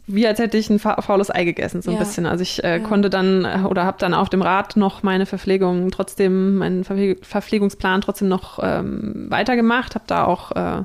[0.07, 2.03] wie als hätte ich ein faules Ei gegessen, so ein ja.
[2.03, 2.27] bisschen.
[2.27, 2.79] Also ich äh, ja.
[2.79, 8.01] konnte dann äh, oder habe dann auf dem Rad noch meine Verpflegung trotzdem, meinen Verpflegungsplan
[8.01, 10.85] trotzdem noch ähm, weitergemacht, habe da auch äh,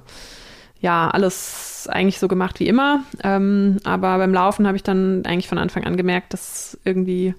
[0.79, 3.03] ja alles eigentlich so gemacht wie immer.
[3.23, 7.33] Ähm, aber beim Laufen habe ich dann eigentlich von Anfang an gemerkt, dass irgendwie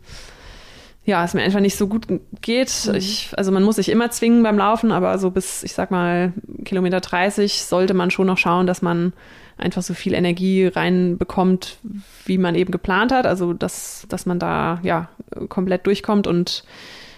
[1.09, 2.07] ja, es mir einfach nicht so gut
[2.43, 2.71] geht.
[2.87, 2.95] Mhm.
[2.97, 6.35] Ich, also man muss sich immer zwingen beim Laufen, aber so bis, ich sag mal,
[6.67, 9.15] Kilometer 30 sollte man schon noch schauen, dass man
[9.59, 11.79] einfach so viel Energie reinbekommt,
[12.25, 13.27] wie man eben geplant hat.
[13.27, 15.09] Also dass, dass man da ja
[15.49, 16.65] komplett durchkommt und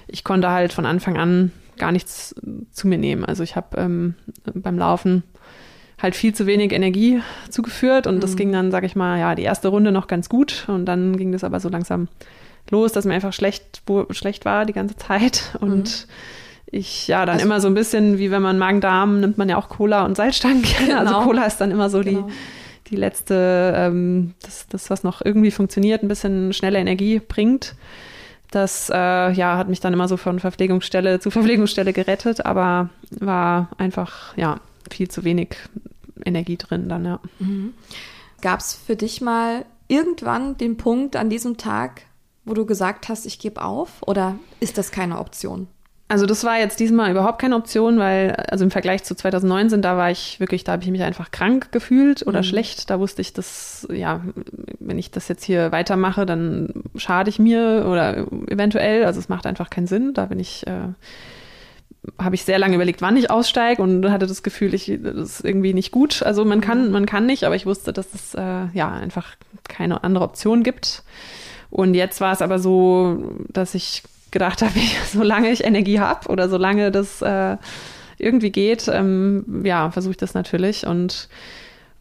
[0.08, 2.34] ich konnte halt von Anfang an gar nichts
[2.72, 3.24] zu mir nehmen.
[3.24, 4.14] Also ich habe ähm,
[4.54, 5.22] beim Laufen
[6.00, 8.20] halt viel zu wenig Energie zugeführt und mhm.
[8.20, 11.16] das ging dann, sag ich mal, ja, die erste Runde noch ganz gut und dann
[11.16, 12.08] ging das aber so langsam
[12.70, 15.56] los, dass mir einfach schlecht, schlecht war die ganze Zeit.
[15.60, 16.12] Und mhm.
[16.70, 19.56] Ich, ja, dann also, immer so ein bisschen, wie wenn man Magen-Darm, nimmt man ja
[19.56, 20.64] auch Cola und Salzstangen.
[20.78, 20.98] Genau.
[20.98, 22.22] Also Cola ist dann immer so genau.
[22.22, 27.74] die, die letzte, ähm, das, das, was noch irgendwie funktioniert, ein bisschen schnelle Energie bringt.
[28.50, 33.70] Das äh, ja, hat mich dann immer so von Verpflegungsstelle zu Verpflegungsstelle gerettet, aber war
[33.78, 35.56] einfach ja viel zu wenig
[36.24, 37.20] Energie drin dann, ja.
[37.38, 37.74] Mhm.
[38.42, 42.02] Gab es für dich mal irgendwann den Punkt an diesem Tag,
[42.44, 44.02] wo du gesagt hast, ich gebe auf?
[44.06, 45.66] Oder ist das keine Option?
[46.10, 49.96] Also das war jetzt diesmal überhaupt keine Option, weil also im Vergleich zu 2019, da
[49.96, 52.44] war ich wirklich, da habe ich mich einfach krank gefühlt oder mhm.
[52.44, 52.90] schlecht.
[52.90, 54.20] Da wusste ich, dass ja,
[54.80, 59.04] wenn ich das jetzt hier weitermache, dann schade ich mir oder eventuell.
[59.04, 60.12] Also es macht einfach keinen Sinn.
[60.12, 60.88] Da bin ich äh,
[62.18, 65.44] habe ich sehr lange überlegt, wann ich aussteige und hatte das Gefühl, ich das ist
[65.44, 66.24] irgendwie nicht gut.
[66.24, 69.36] Also man kann, man kann nicht, aber ich wusste, dass es äh, ja einfach
[69.68, 71.04] keine andere Option gibt.
[71.70, 74.78] Und jetzt war es aber so, dass ich gedacht habe,
[75.12, 77.56] solange ich Energie habe oder solange das äh,
[78.18, 80.86] irgendwie geht, ähm, ja, versuche ich das natürlich.
[80.86, 81.28] Und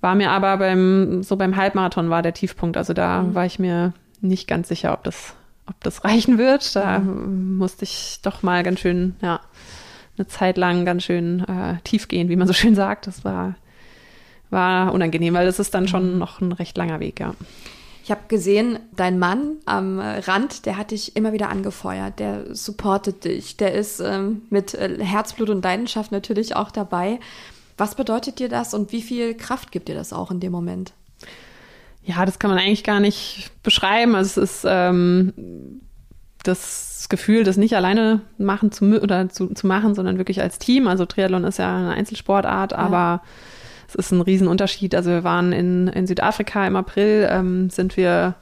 [0.01, 2.77] war mir aber beim, so beim Halbmarathon war der Tiefpunkt.
[2.77, 3.35] Also da mhm.
[3.35, 5.33] war ich mir nicht ganz sicher, ob das,
[5.67, 6.75] ob das reichen wird.
[6.75, 7.57] Da mhm.
[7.57, 9.41] musste ich doch mal ganz schön, ja,
[10.17, 13.07] eine Zeit lang ganz schön äh, tief gehen, wie man so schön sagt.
[13.07, 13.55] Das war,
[14.49, 16.19] war unangenehm, weil das ist dann schon mhm.
[16.19, 17.33] noch ein recht langer Weg, ja.
[18.09, 23.23] Ich habe gesehen, dein Mann am Rand, der hat dich immer wieder angefeuert, der supportet
[23.23, 27.19] dich, der ist ähm, mit äh, Herzblut und Leidenschaft natürlich auch dabei.
[27.77, 30.91] Was bedeutet dir das und wie viel Kraft gibt dir das auch in dem Moment?
[32.03, 34.15] Ja, das kann man eigentlich gar nicht beschreiben.
[34.15, 35.79] Also es ist ähm,
[36.41, 40.87] das Gefühl, das nicht alleine machen zu oder zu, zu machen, sondern wirklich als Team.
[40.87, 42.79] Also Triathlon ist ja eine Einzelsportart, ja.
[42.79, 43.21] aber
[43.89, 44.93] es ist ein Riesenunterschied.
[44.95, 48.35] Also wir waren in, in Südafrika im April, ähm, sind wir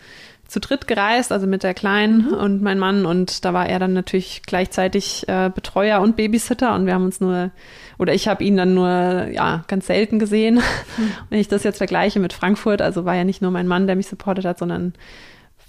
[0.47, 2.33] zu dritt gereist, also mit der Kleinen mhm.
[2.33, 3.05] und mein Mann.
[3.05, 6.73] Und da war er dann natürlich gleichzeitig äh, Betreuer und Babysitter.
[6.75, 7.51] Und wir haben uns nur,
[7.97, 10.55] oder ich habe ihn dann nur, ja, ganz selten gesehen.
[10.55, 11.11] Mhm.
[11.29, 13.95] Wenn ich das jetzt vergleiche mit Frankfurt, also war ja nicht nur mein Mann, der
[13.95, 14.93] mich supportet hat, sondern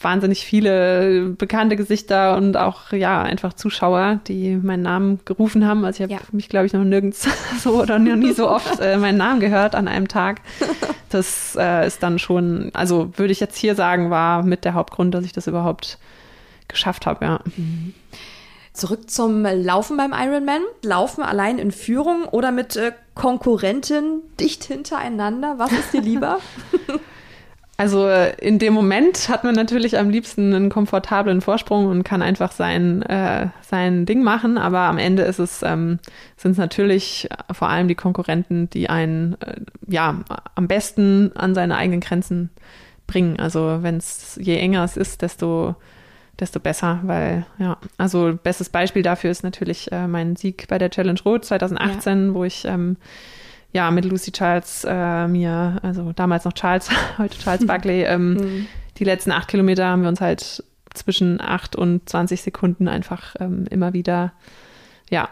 [0.00, 5.84] wahnsinnig viele bekannte Gesichter und auch ja einfach Zuschauer, die meinen Namen gerufen haben.
[5.84, 6.28] Also ich habe ja.
[6.32, 7.28] mich, glaube ich, noch nirgends
[7.62, 10.40] so oder noch nie so oft äh, meinen Namen gehört an einem Tag.
[11.10, 15.14] Das äh, ist dann schon, also würde ich jetzt hier sagen, war mit der Hauptgrund,
[15.14, 15.96] dass ich das überhaupt
[16.68, 17.40] geschafft habe, ja.
[17.56, 17.94] Mhm.
[18.74, 20.60] Zurück zum Laufen beim Ironman.
[20.82, 25.54] Laufen allein in Führung oder mit äh, Konkurrentin dicht hintereinander?
[25.56, 26.40] Was ist dir lieber?
[27.78, 32.22] Also äh, in dem Moment hat man natürlich am liebsten einen komfortablen Vorsprung und kann
[32.22, 36.00] einfach sein, äh, sein Ding machen, aber am Ende ist es, ähm,
[36.36, 40.18] sind es natürlich vor allem die Konkurrenten, die einen äh, ja
[40.56, 42.50] am besten an seine eigenen Grenzen
[43.06, 43.38] bringen.
[43.38, 45.76] Also wenn es je enger es ist, desto
[46.40, 50.90] desto besser, weil ja, also bestes Beispiel dafür ist natürlich äh, mein Sieg bei der
[50.90, 52.34] Challenge Rot 2018, ja.
[52.34, 52.96] wo ich ähm,
[53.72, 58.66] ja mit Lucy Charles äh, mir, also damals noch Charles, heute Charles Buckley, ähm, mhm.
[58.98, 63.66] die letzten acht Kilometer haben wir uns halt zwischen acht und 20 Sekunden einfach ähm,
[63.70, 64.32] immer wieder
[65.10, 65.28] ja,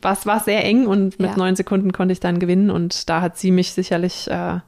[0.00, 1.56] was war sehr eng und mit neun ja.
[1.56, 4.60] Sekunden konnte ich dann gewinnen und da hat sie mich sicherlich äh,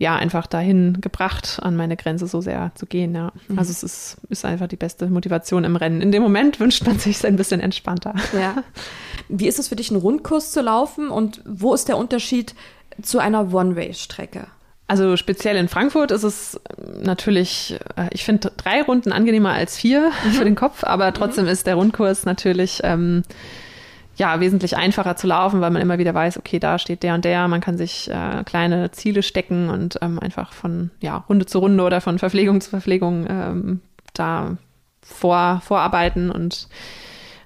[0.00, 3.32] ja, einfach dahin gebracht, an meine Grenze so sehr zu gehen, ja.
[3.48, 3.58] Mhm.
[3.58, 6.00] Also es ist, ist einfach die beste Motivation im Rennen.
[6.00, 8.14] In dem Moment wünscht man sich es ein bisschen entspannter.
[8.32, 8.64] Ja.
[9.28, 12.54] Wie ist es für dich, einen Rundkurs zu laufen und wo ist der Unterschied
[13.02, 14.46] zu einer One-Way-Strecke?
[14.86, 16.58] Also speziell in Frankfurt ist es
[17.02, 20.30] natürlich, äh, ich finde drei Runden angenehmer als vier mhm.
[20.30, 21.50] für den Kopf, aber trotzdem mhm.
[21.50, 23.22] ist der Rundkurs natürlich ähm,
[24.16, 27.24] ja, wesentlich einfacher zu laufen, weil man immer wieder weiß, okay, da steht der und
[27.24, 27.48] der.
[27.48, 31.82] Man kann sich äh, kleine Ziele stecken und ähm, einfach von ja, Runde zu Runde
[31.84, 33.80] oder von Verpflegung zu Verpflegung ähm,
[34.12, 34.56] da
[35.02, 36.30] vor, vorarbeiten.
[36.30, 36.68] Und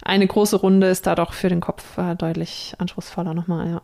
[0.02, 3.82] eine große Runde ist da doch für den Kopf äh, deutlich anspruchsvoller nochmal, ja.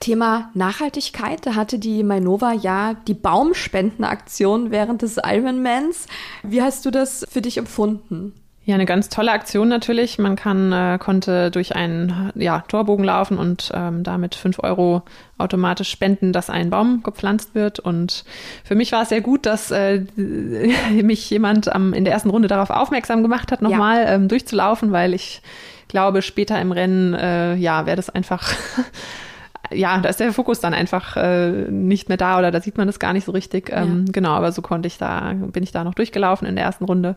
[0.00, 6.08] Thema Nachhaltigkeit, da hatte die Mainova ja die Baumspendenaktion während des Ironmans.
[6.42, 8.34] Wie hast du das für dich empfunden?
[8.66, 10.18] Ja, eine ganz tolle Aktion natürlich.
[10.18, 15.02] Man kann, äh, konnte durch einen ja, Torbogen laufen und ähm, damit fünf Euro
[15.36, 17.78] automatisch spenden, dass ein Baum gepflanzt wird.
[17.78, 18.24] Und
[18.64, 20.04] für mich war es sehr gut, dass äh,
[21.02, 24.14] mich jemand ähm, in der ersten Runde darauf aufmerksam gemacht hat, nochmal ja.
[24.14, 25.42] ähm, durchzulaufen, weil ich
[25.88, 28.50] glaube, später im Rennen, äh, ja, wäre das einfach
[29.72, 32.86] ja, da ist der Fokus dann einfach äh, nicht mehr da oder da sieht man
[32.86, 33.70] das gar nicht so richtig.
[33.72, 34.12] Ähm, ja.
[34.12, 37.16] Genau, aber so konnte ich da, bin ich da noch durchgelaufen in der ersten Runde.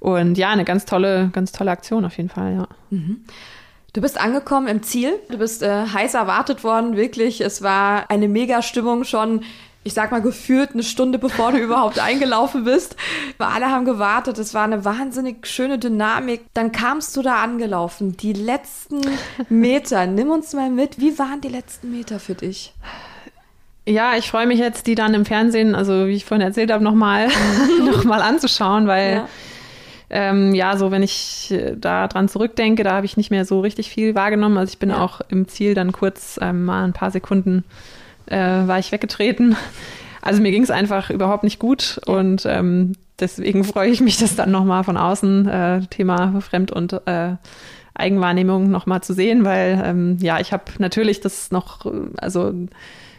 [0.00, 2.68] Und ja, eine ganz tolle, ganz tolle Aktion auf jeden Fall, ja.
[2.90, 3.24] Mhm.
[3.92, 5.14] Du bist angekommen im Ziel.
[5.30, 7.40] Du bist äh, heiß erwartet worden, wirklich.
[7.40, 9.40] Es war eine Mega-Stimmung schon
[9.86, 12.96] ich sag mal, gefühlt eine Stunde bevor du überhaupt eingelaufen bist.
[13.38, 14.36] Wir alle haben gewartet.
[14.36, 16.42] Es war eine wahnsinnig schöne Dynamik.
[16.54, 18.16] Dann kamst du da angelaufen.
[18.16, 19.00] Die letzten
[19.48, 20.06] Meter.
[20.06, 20.98] Nimm uns mal mit.
[20.98, 22.74] Wie waren die letzten Meter für dich?
[23.88, 26.82] Ja, ich freue mich jetzt, die dann im Fernsehen, also wie ich vorhin erzählt habe,
[26.82, 27.28] nochmal
[27.84, 29.28] noch mal anzuschauen, weil ja.
[30.08, 33.60] Ähm, ja, so wenn ich äh, da dran zurückdenke, da habe ich nicht mehr so
[33.60, 34.56] richtig viel wahrgenommen.
[34.56, 35.02] Also ich bin ja.
[35.02, 37.64] auch im Ziel dann kurz ähm, mal ein paar Sekunden
[38.26, 39.56] äh, war ich weggetreten.
[40.22, 44.34] Also mir ging es einfach überhaupt nicht gut und ähm, deswegen freue ich mich, das
[44.34, 47.36] dann nochmal von außen, äh, Thema Fremd- und äh,
[47.94, 51.86] Eigenwahrnehmung nochmal zu sehen, weil ähm, ja, ich habe natürlich das noch,
[52.18, 52.52] also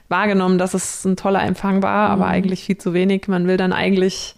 [0.09, 2.13] wahrgenommen, dass es ein toller Empfang war, mhm.
[2.13, 3.27] aber eigentlich viel zu wenig.
[3.27, 4.35] Man will dann eigentlich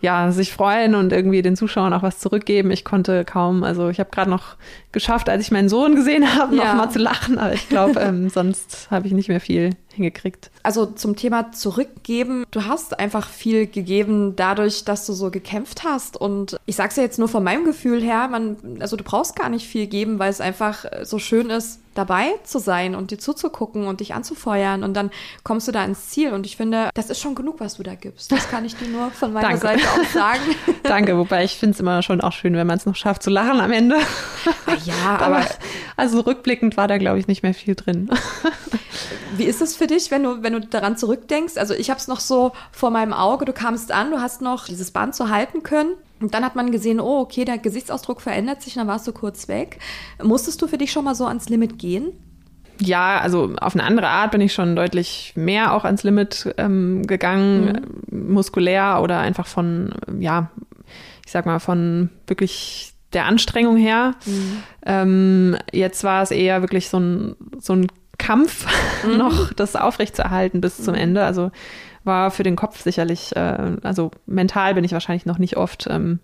[0.00, 2.70] ja, sich freuen und irgendwie den Zuschauern auch was zurückgeben.
[2.70, 4.56] Ich konnte kaum, also ich habe gerade noch
[4.92, 6.66] geschafft, als ich meinen Sohn gesehen habe, ja.
[6.66, 10.50] noch mal zu lachen, aber ich glaube, ähm, sonst habe ich nicht mehr viel hingekriegt.
[10.62, 16.16] Also zum Thema zurückgeben, du hast einfach viel gegeben dadurch, dass du so gekämpft hast
[16.16, 19.50] und ich sag's ja jetzt nur von meinem Gefühl her, man also du brauchst gar
[19.50, 23.88] nicht viel geben, weil es einfach so schön ist, dabei zu sein und dir zuzugucken
[23.88, 25.10] und dich anzufeuern und dann
[25.42, 27.96] kommst du da ins Ziel und ich finde, das ist schon genug, was du da
[27.96, 28.30] gibst.
[28.30, 30.40] Das kann ich dir nur von meiner Seite aus sagen.
[30.84, 33.30] Danke, wobei ich finde es immer schon auch schön, wenn man es noch schafft zu
[33.30, 33.96] lachen am Ende.
[34.84, 35.44] Ja, aber
[35.96, 38.08] also rückblickend war da glaube ich nicht mehr viel drin.
[39.36, 41.56] Wie ist es für dich, wenn du wenn du daran zurückdenkst?
[41.56, 44.66] Also ich habe es noch so vor meinem Auge, du kamst an, du hast noch
[44.66, 48.62] dieses Band zu halten können und dann hat man gesehen, oh, okay, der Gesichtsausdruck verändert
[48.62, 49.78] sich, dann warst du kurz weg.
[50.22, 52.12] Musstest du für dich schon mal so ans Limit gehen?
[52.80, 57.06] Ja, also auf eine andere Art bin ich schon deutlich mehr auch ans Limit ähm,
[57.06, 58.32] gegangen, mhm.
[58.34, 60.50] muskulär oder einfach von, ja,
[61.26, 64.14] ich sag mal, von wirklich der Anstrengung her.
[64.26, 64.62] Mhm.
[64.86, 67.88] Ähm, jetzt war es eher wirklich so ein, so ein
[68.28, 68.66] Kampf,
[69.06, 69.16] mhm.
[69.16, 71.00] noch das aufrechtzuerhalten bis zum mhm.
[71.00, 71.24] Ende.
[71.24, 71.50] Also
[72.04, 76.18] war für den Kopf sicherlich, äh, also mental bin ich wahrscheinlich noch nicht oft ähm,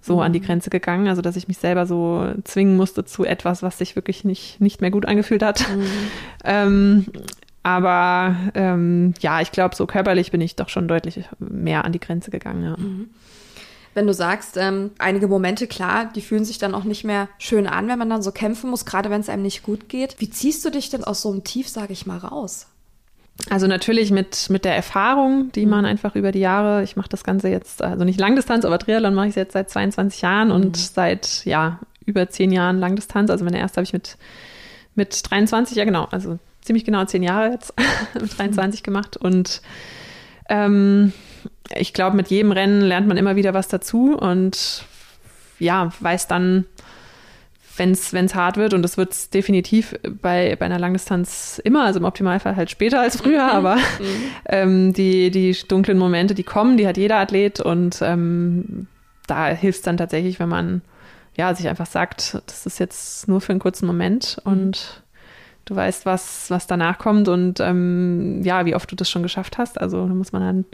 [0.00, 0.44] so an die mhm.
[0.44, 4.24] Grenze gegangen, also dass ich mich selber so zwingen musste zu etwas, was sich wirklich
[4.24, 5.68] nicht, nicht mehr gut angefühlt hat.
[5.68, 5.86] Mhm.
[6.44, 7.06] ähm,
[7.64, 12.00] aber ähm, ja, ich glaube, so körperlich bin ich doch schon deutlich mehr an die
[12.00, 12.64] Grenze gegangen.
[12.64, 12.76] Ja.
[13.92, 13.98] Mhm.
[13.98, 17.66] Wenn du sagst, ähm, einige Momente, klar, die fühlen sich dann auch nicht mehr schön
[17.66, 20.16] an, wenn man dann so kämpfen muss, gerade wenn es einem nicht gut geht.
[20.18, 22.66] Wie ziehst du dich denn aus so einem Tief, sage ich mal, raus?
[23.50, 27.24] Also natürlich mit, mit der Erfahrung, die man einfach über die Jahre, ich mache das
[27.24, 30.74] Ganze jetzt, also nicht Langdistanz, aber Triathlon mache ich jetzt seit 22 Jahren und mhm.
[30.74, 33.30] seit ja über zehn Jahren Langdistanz.
[33.30, 34.16] Also meine erste habe ich mit,
[34.94, 37.74] mit 23, ja genau, also ziemlich genau zehn Jahre jetzt
[38.14, 39.62] mit 23 gemacht und
[40.48, 41.12] ähm,
[41.76, 44.84] ich glaube, mit jedem Rennen lernt man immer wieder was dazu und
[45.58, 46.66] ja, weiß dann,
[47.76, 52.00] wenn es hart wird, und das wird es definitiv bei, bei einer Langdistanz immer, also
[52.00, 53.50] im Optimalfall halt später als früher, mhm.
[53.50, 53.82] aber mhm.
[54.46, 58.86] ähm, die, die dunklen Momente, die kommen, die hat jeder Athlet und ähm,
[59.26, 60.82] da hilft es dann tatsächlich, wenn man
[61.34, 64.52] ja, sich einfach sagt, das ist jetzt nur für einen kurzen Moment mhm.
[64.52, 65.02] und
[65.64, 69.58] du weißt, was, was danach kommt und ähm, ja, wie oft du das schon geschafft
[69.58, 69.80] hast.
[69.80, 70.64] Also da muss man dann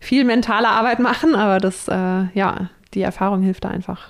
[0.00, 4.08] viel mentale Arbeit machen, aber das, äh, ja, die Erfahrung hilft da einfach.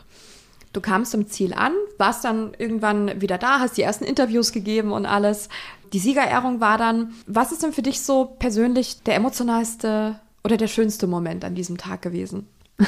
[0.72, 4.92] Du kamst zum Ziel an, warst dann irgendwann wieder da, hast die ersten Interviews gegeben
[4.92, 5.48] und alles.
[5.92, 7.14] Die Siegerehrung war dann.
[7.26, 11.78] Was ist denn für dich so persönlich der emotionalste oder der schönste Moment an diesem
[11.78, 12.46] Tag gewesen?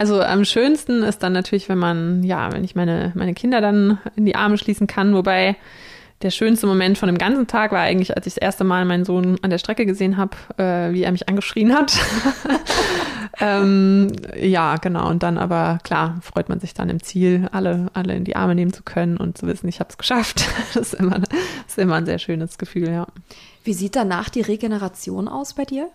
[0.00, 3.98] Also am schönsten ist dann natürlich, wenn man, ja, wenn ich meine, meine Kinder dann
[4.14, 5.56] in die Arme schließen kann, wobei
[6.22, 9.04] der schönste Moment von dem ganzen Tag war eigentlich, als ich das erste Mal meinen
[9.04, 11.96] Sohn an der Strecke gesehen habe, äh, wie er mich angeschrien hat.
[13.40, 15.08] ähm, ja, genau.
[15.08, 18.56] Und dann aber, klar, freut man sich dann im Ziel, alle, alle in die Arme
[18.56, 20.44] nehmen zu können und zu wissen, ich habe es geschafft.
[20.74, 21.30] das, ist immer, das
[21.68, 23.06] ist immer ein sehr schönes Gefühl, ja.
[23.62, 25.88] Wie sieht danach die Regeneration aus bei dir?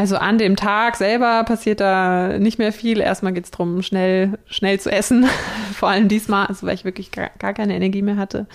[0.00, 3.00] Also an dem Tag selber passiert da nicht mehr viel.
[3.00, 5.26] Erstmal geht es darum, schnell, schnell zu essen.
[5.74, 8.46] Vor allem diesmal, also weil ich wirklich gar, gar keine Energie mehr hatte.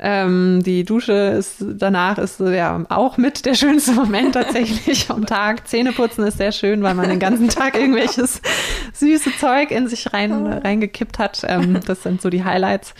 [0.00, 5.68] Ähm, die Dusche ist danach ist ja auch mit der schönste Moment tatsächlich am Tag.
[5.68, 8.40] Zähneputzen ist sehr schön, weil man den ganzen Tag irgendwelches
[8.94, 11.42] süße Zeug in sich rein, reingekippt hat.
[11.46, 12.94] Ähm, das sind so die Highlights.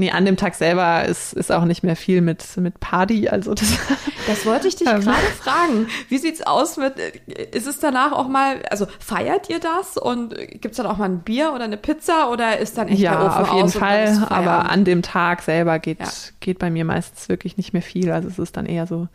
[0.00, 3.28] Nee, an dem Tag selber ist, ist auch nicht mehr viel mit, mit Party.
[3.28, 3.68] Also das,
[4.26, 5.02] das wollte ich dich ähm.
[5.02, 5.88] gerade fragen.
[6.08, 6.94] Wie sieht's aus mit,
[7.52, 11.20] ist es danach auch mal, also feiert ihr das und gibt's dann auch mal ein
[11.20, 14.70] Bier oder eine Pizza oder ist dann echt ja, der Ofen auf jeden Fall, aber
[14.70, 16.08] an dem Tag selber geht, ja.
[16.40, 18.10] geht bei mir meistens wirklich nicht mehr viel.
[18.10, 19.08] Also es ist dann eher so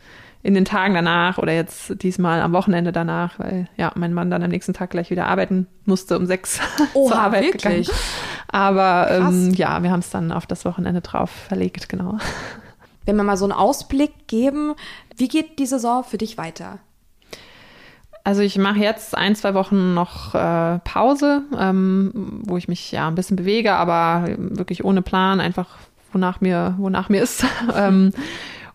[0.46, 4.44] in den Tagen danach oder jetzt diesmal am Wochenende danach, weil ja, mein Mann dann
[4.44, 6.60] am nächsten Tag gleich wieder arbeiten musste um sechs
[6.94, 7.88] Oha, zur Arbeit wirklich?
[7.88, 8.00] gegangen.
[8.50, 12.20] Aber ähm, ja, wir haben es dann auf das Wochenende drauf verlegt, genau.
[13.06, 14.76] Wenn wir mal so einen Ausblick geben,
[15.18, 16.78] wie geht die Saison für dich weiter?
[18.24, 23.08] Also ich mache jetzt ein, zwei Wochen noch äh, Pause, ähm, wo ich mich ja
[23.08, 25.70] ein bisschen bewege, aber wirklich ohne Plan, einfach
[26.12, 27.46] wonach mir, wonach mir ist.
[27.76, 28.12] ähm,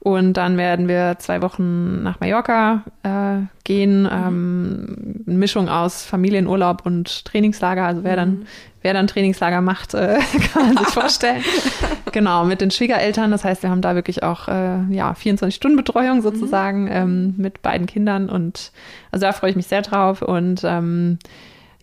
[0.02, 4.08] und dann werden wir zwei Wochen nach Mallorca äh, gehen.
[4.10, 7.84] Ähm, eine Mischung aus Familienurlaub und Trainingslager.
[7.84, 8.46] Also wer dann, mhm.
[8.80, 10.18] wer dann Trainingslager macht, äh,
[10.52, 11.44] kann man sich vorstellen.
[12.12, 13.30] genau, mit den Schwiegereltern.
[13.30, 16.22] Das heißt, wir haben da wirklich auch äh, ja, 24-Stunden-Betreuung mhm.
[16.22, 16.90] sozusagen mhm.
[16.92, 18.30] ähm, mit beiden Kindern.
[18.30, 18.72] Und
[19.10, 20.22] also da freue ich mich sehr drauf.
[20.22, 21.18] Und ähm,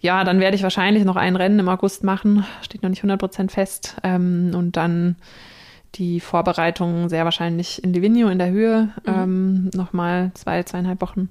[0.01, 2.45] ja, dann werde ich wahrscheinlich noch ein Rennen im August machen.
[2.63, 3.95] Steht noch nicht 100 Prozent fest.
[4.03, 5.17] Ähm, und dann
[5.95, 8.89] die Vorbereitungen sehr wahrscheinlich in Livigno in der Höhe.
[9.05, 9.13] Mhm.
[9.13, 11.29] Ähm, Nochmal zwei, zweieinhalb Wochen.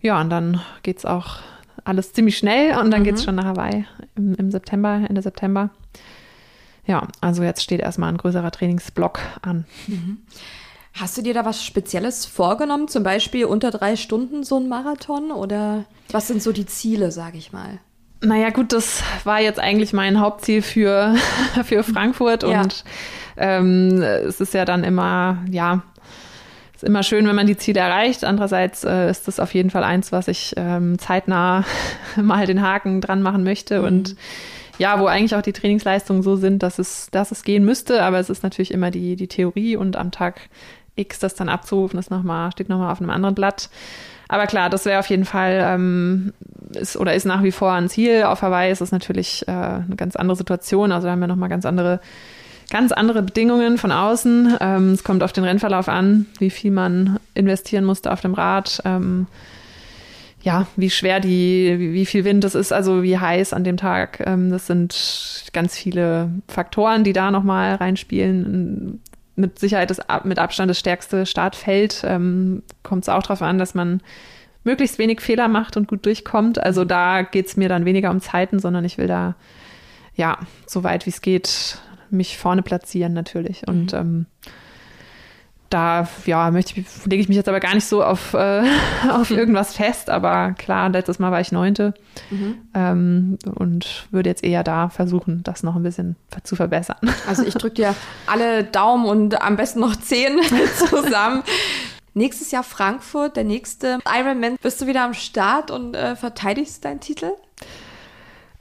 [0.00, 1.38] Ja, und dann geht es auch
[1.84, 3.04] alles ziemlich schnell und dann mhm.
[3.04, 5.70] geht es schon nach Hawaii im, im, September, Ende September.
[6.86, 9.66] Ja, also jetzt steht erstmal ein größerer Trainingsblock an.
[9.86, 10.18] Mhm.
[10.94, 12.88] Hast du dir da was Spezielles vorgenommen?
[12.88, 15.30] Zum Beispiel unter drei Stunden so ein Marathon?
[15.30, 17.78] Oder was sind so die Ziele, sage ich mal?
[18.20, 21.14] Naja, gut, das war jetzt eigentlich mein Hauptziel für,
[21.64, 22.62] für Frankfurt ja.
[22.62, 22.84] und
[23.38, 25.82] ähm, es ist ja dann immer, ja,
[26.74, 28.24] ist immer schön, wenn man die Ziele erreicht.
[28.24, 31.64] Andererseits äh, ist das auf jeden Fall eins, was ich ähm, zeitnah
[32.16, 33.86] mal den Haken dran machen möchte mhm.
[33.86, 34.16] und
[34.78, 38.20] ja, wo eigentlich auch die Trainingsleistungen so sind, dass es, dass es gehen müsste, aber
[38.20, 40.42] es ist natürlich immer die, die Theorie und am Tag
[40.94, 43.70] X das dann abzurufen, ist noch mal, steht nochmal auf einem anderen Blatt.
[44.28, 46.32] Aber klar, das wäre auf jeden Fall ähm,
[46.74, 48.24] ist oder ist nach wie vor ein Ziel.
[48.24, 50.92] Auf Hawaii ist es natürlich äh, eine ganz andere Situation.
[50.92, 52.00] Also da haben wir nochmal ganz andere
[52.70, 54.56] ganz andere Bedingungen von außen.
[54.60, 58.82] Ähm, es kommt auf den Rennverlauf an, wie viel man investieren musste auf dem Rad.
[58.84, 59.26] Ähm,
[60.42, 63.76] ja, wie schwer die, wie, wie, viel Wind es ist, also wie heiß an dem
[63.76, 64.20] Tag.
[64.24, 69.00] Ähm, das sind ganz viele Faktoren, die da nochmal reinspielen.
[69.34, 72.02] Mit Sicherheit das mit Abstand das stärkste Startfeld.
[72.04, 74.00] Ähm, kommt es auch darauf an, dass man
[74.64, 76.62] möglichst wenig Fehler macht und gut durchkommt.
[76.62, 79.34] Also da geht es mir dann weniger um Zeiten, sondern ich will da
[80.14, 81.78] ja so weit wie es geht
[82.10, 83.66] mich vorne platzieren natürlich.
[83.66, 83.98] Und mhm.
[83.98, 84.26] ähm,
[85.70, 88.62] da ja, möchte, lege ich mich jetzt aber gar nicht so auf, äh,
[89.10, 90.10] auf irgendwas fest.
[90.10, 91.94] Aber klar, letztes Mal war ich Neunte
[92.30, 92.56] mhm.
[92.74, 96.96] ähm, und würde jetzt eher da versuchen, das noch ein bisschen zu verbessern.
[97.28, 97.94] Also ich drücke dir
[98.26, 100.38] alle Daumen und am besten noch zehn
[100.88, 101.42] zusammen.
[102.14, 104.56] Nächstes Jahr Frankfurt, der nächste Ironman.
[104.62, 107.32] Bist du wieder am Start und äh, verteidigst deinen Titel?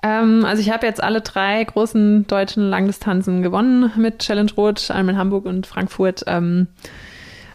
[0.07, 5.15] Ähm, also ich habe jetzt alle drei großen deutschen Langdistanzen gewonnen mit Challenge Rot, einmal
[5.15, 6.23] in Hamburg und Frankfurt.
[6.27, 6.67] Ähm,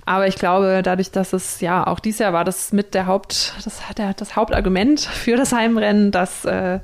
[0.05, 3.55] aber ich glaube, dadurch, dass es ja auch dieses Jahr war, das mit der Haupt,
[3.65, 6.81] das hat der, das Hauptargument für das Heimrennen, dass äh,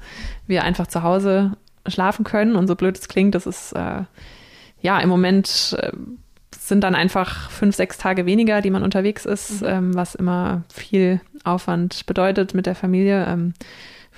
[0.47, 1.53] wir einfach zu Hause
[1.87, 2.57] schlafen können.
[2.57, 4.03] Und so blöd es klingt, das ist äh,
[4.81, 5.93] ja im Moment äh,
[6.55, 9.69] sind dann einfach fünf, sechs Tage weniger, die man unterwegs ist, mhm.
[9.69, 13.27] ähm, was immer viel Aufwand bedeutet mit der Familie.
[13.27, 13.55] Ähm,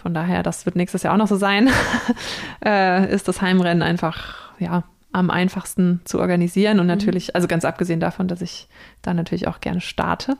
[0.00, 1.68] von daher, das wird nächstes Jahr auch noch so sein,
[2.64, 6.92] äh, ist das Heimrennen einfach, ja, am einfachsten zu organisieren und mhm.
[6.92, 8.68] natürlich, also ganz abgesehen davon, dass ich
[9.02, 10.36] da natürlich auch gerne starte.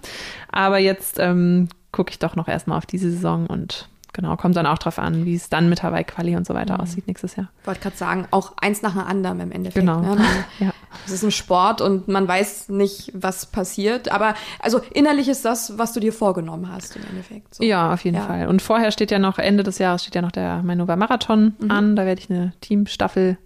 [0.50, 4.66] Aber jetzt ähm, gucke ich doch noch erstmal auf diese Saison und genau, kommt dann
[4.66, 6.80] auch drauf an, wie es dann mit Hawaii Quali und so weiter mhm.
[6.80, 7.48] aussieht nächstes Jahr.
[7.62, 9.84] Ich wollte gerade sagen, auch eins nach dem anderen im Endeffekt.
[9.84, 10.00] Genau.
[10.00, 10.24] Ne?
[10.60, 10.72] ja.
[11.06, 14.10] Es ist ein Sport und man weiß nicht, was passiert.
[14.10, 17.54] Aber also innerlich ist das, was du dir vorgenommen hast im Endeffekt.
[17.54, 17.64] So.
[17.64, 18.26] Ja, auf jeden ja.
[18.26, 18.48] Fall.
[18.48, 21.70] Und vorher steht ja noch, Ende des Jahres steht ja noch der Mainova Marathon mhm.
[21.70, 21.96] an.
[21.96, 23.38] Da werde ich eine Teamstaffel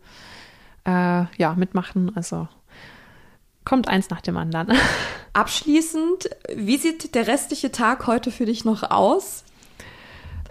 [0.84, 2.12] äh, ja, mitmachen.
[2.14, 2.48] Also
[3.64, 4.68] kommt eins nach dem anderen.
[5.32, 9.44] Abschließend, wie sieht der restliche Tag heute für dich noch aus?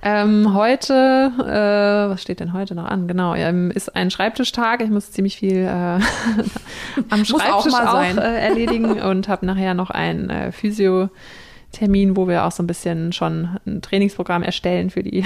[0.06, 3.08] Ähm, heute, äh, was steht denn heute noch an?
[3.08, 4.82] Genau, ähm, ist ein Schreibtischtag.
[4.82, 5.68] Ich muss ziemlich viel äh,
[7.10, 12.44] am Schreibtisch auch, auch äh, erledigen und habe nachher noch einen äh, Physio-Termin, wo wir
[12.44, 15.24] auch so ein bisschen schon ein Trainingsprogramm erstellen für die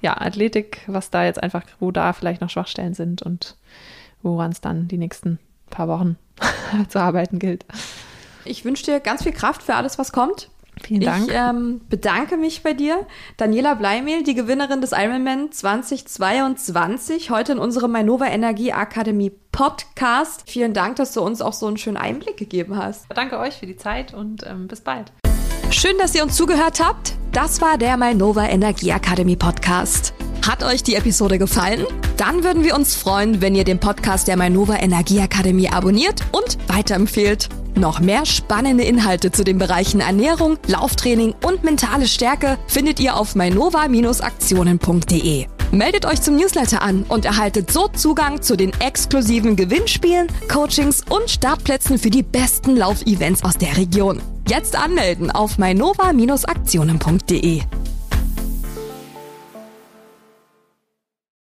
[0.00, 3.56] ja, Athletik, was da jetzt einfach, wo da vielleicht noch Schwachstellen sind und
[4.22, 6.16] woran es dann die nächsten paar Wochen
[6.88, 7.66] zu arbeiten gilt.
[8.44, 10.48] Ich wünsche dir ganz viel Kraft für alles, was kommt.
[10.82, 11.28] Vielen Dank.
[11.28, 13.06] Ich ähm, bedanke mich bei dir.
[13.36, 20.44] Daniela Bleimehl, die Gewinnerin des Ironman 2022, heute in unserem Mainova Energie Akademie Podcast.
[20.46, 23.06] Vielen Dank, dass du uns auch so einen schönen Einblick gegeben hast.
[23.14, 25.12] Danke euch für die Zeit und ähm, bis bald.
[25.70, 27.14] Schön, dass ihr uns zugehört habt.
[27.32, 30.14] Das war der Mainova Energie Akademie Podcast.
[30.46, 31.84] Hat euch die Episode gefallen?
[32.16, 37.48] Dann würden wir uns freuen, wenn ihr den Podcast der Mainova Energieakademie abonniert und weiterempfehlt.
[37.76, 43.34] Noch mehr spannende Inhalte zu den Bereichen Ernährung, Lauftraining und mentale Stärke findet ihr auf
[43.34, 45.46] mainova-aktionen.de.
[45.72, 51.28] Meldet euch zum Newsletter an und erhaltet so Zugang zu den exklusiven Gewinnspielen, Coachings und
[51.28, 54.22] Startplätzen für die besten Laufevents aus der Region.
[54.48, 57.60] Jetzt anmelden auf mainova-aktionen.de.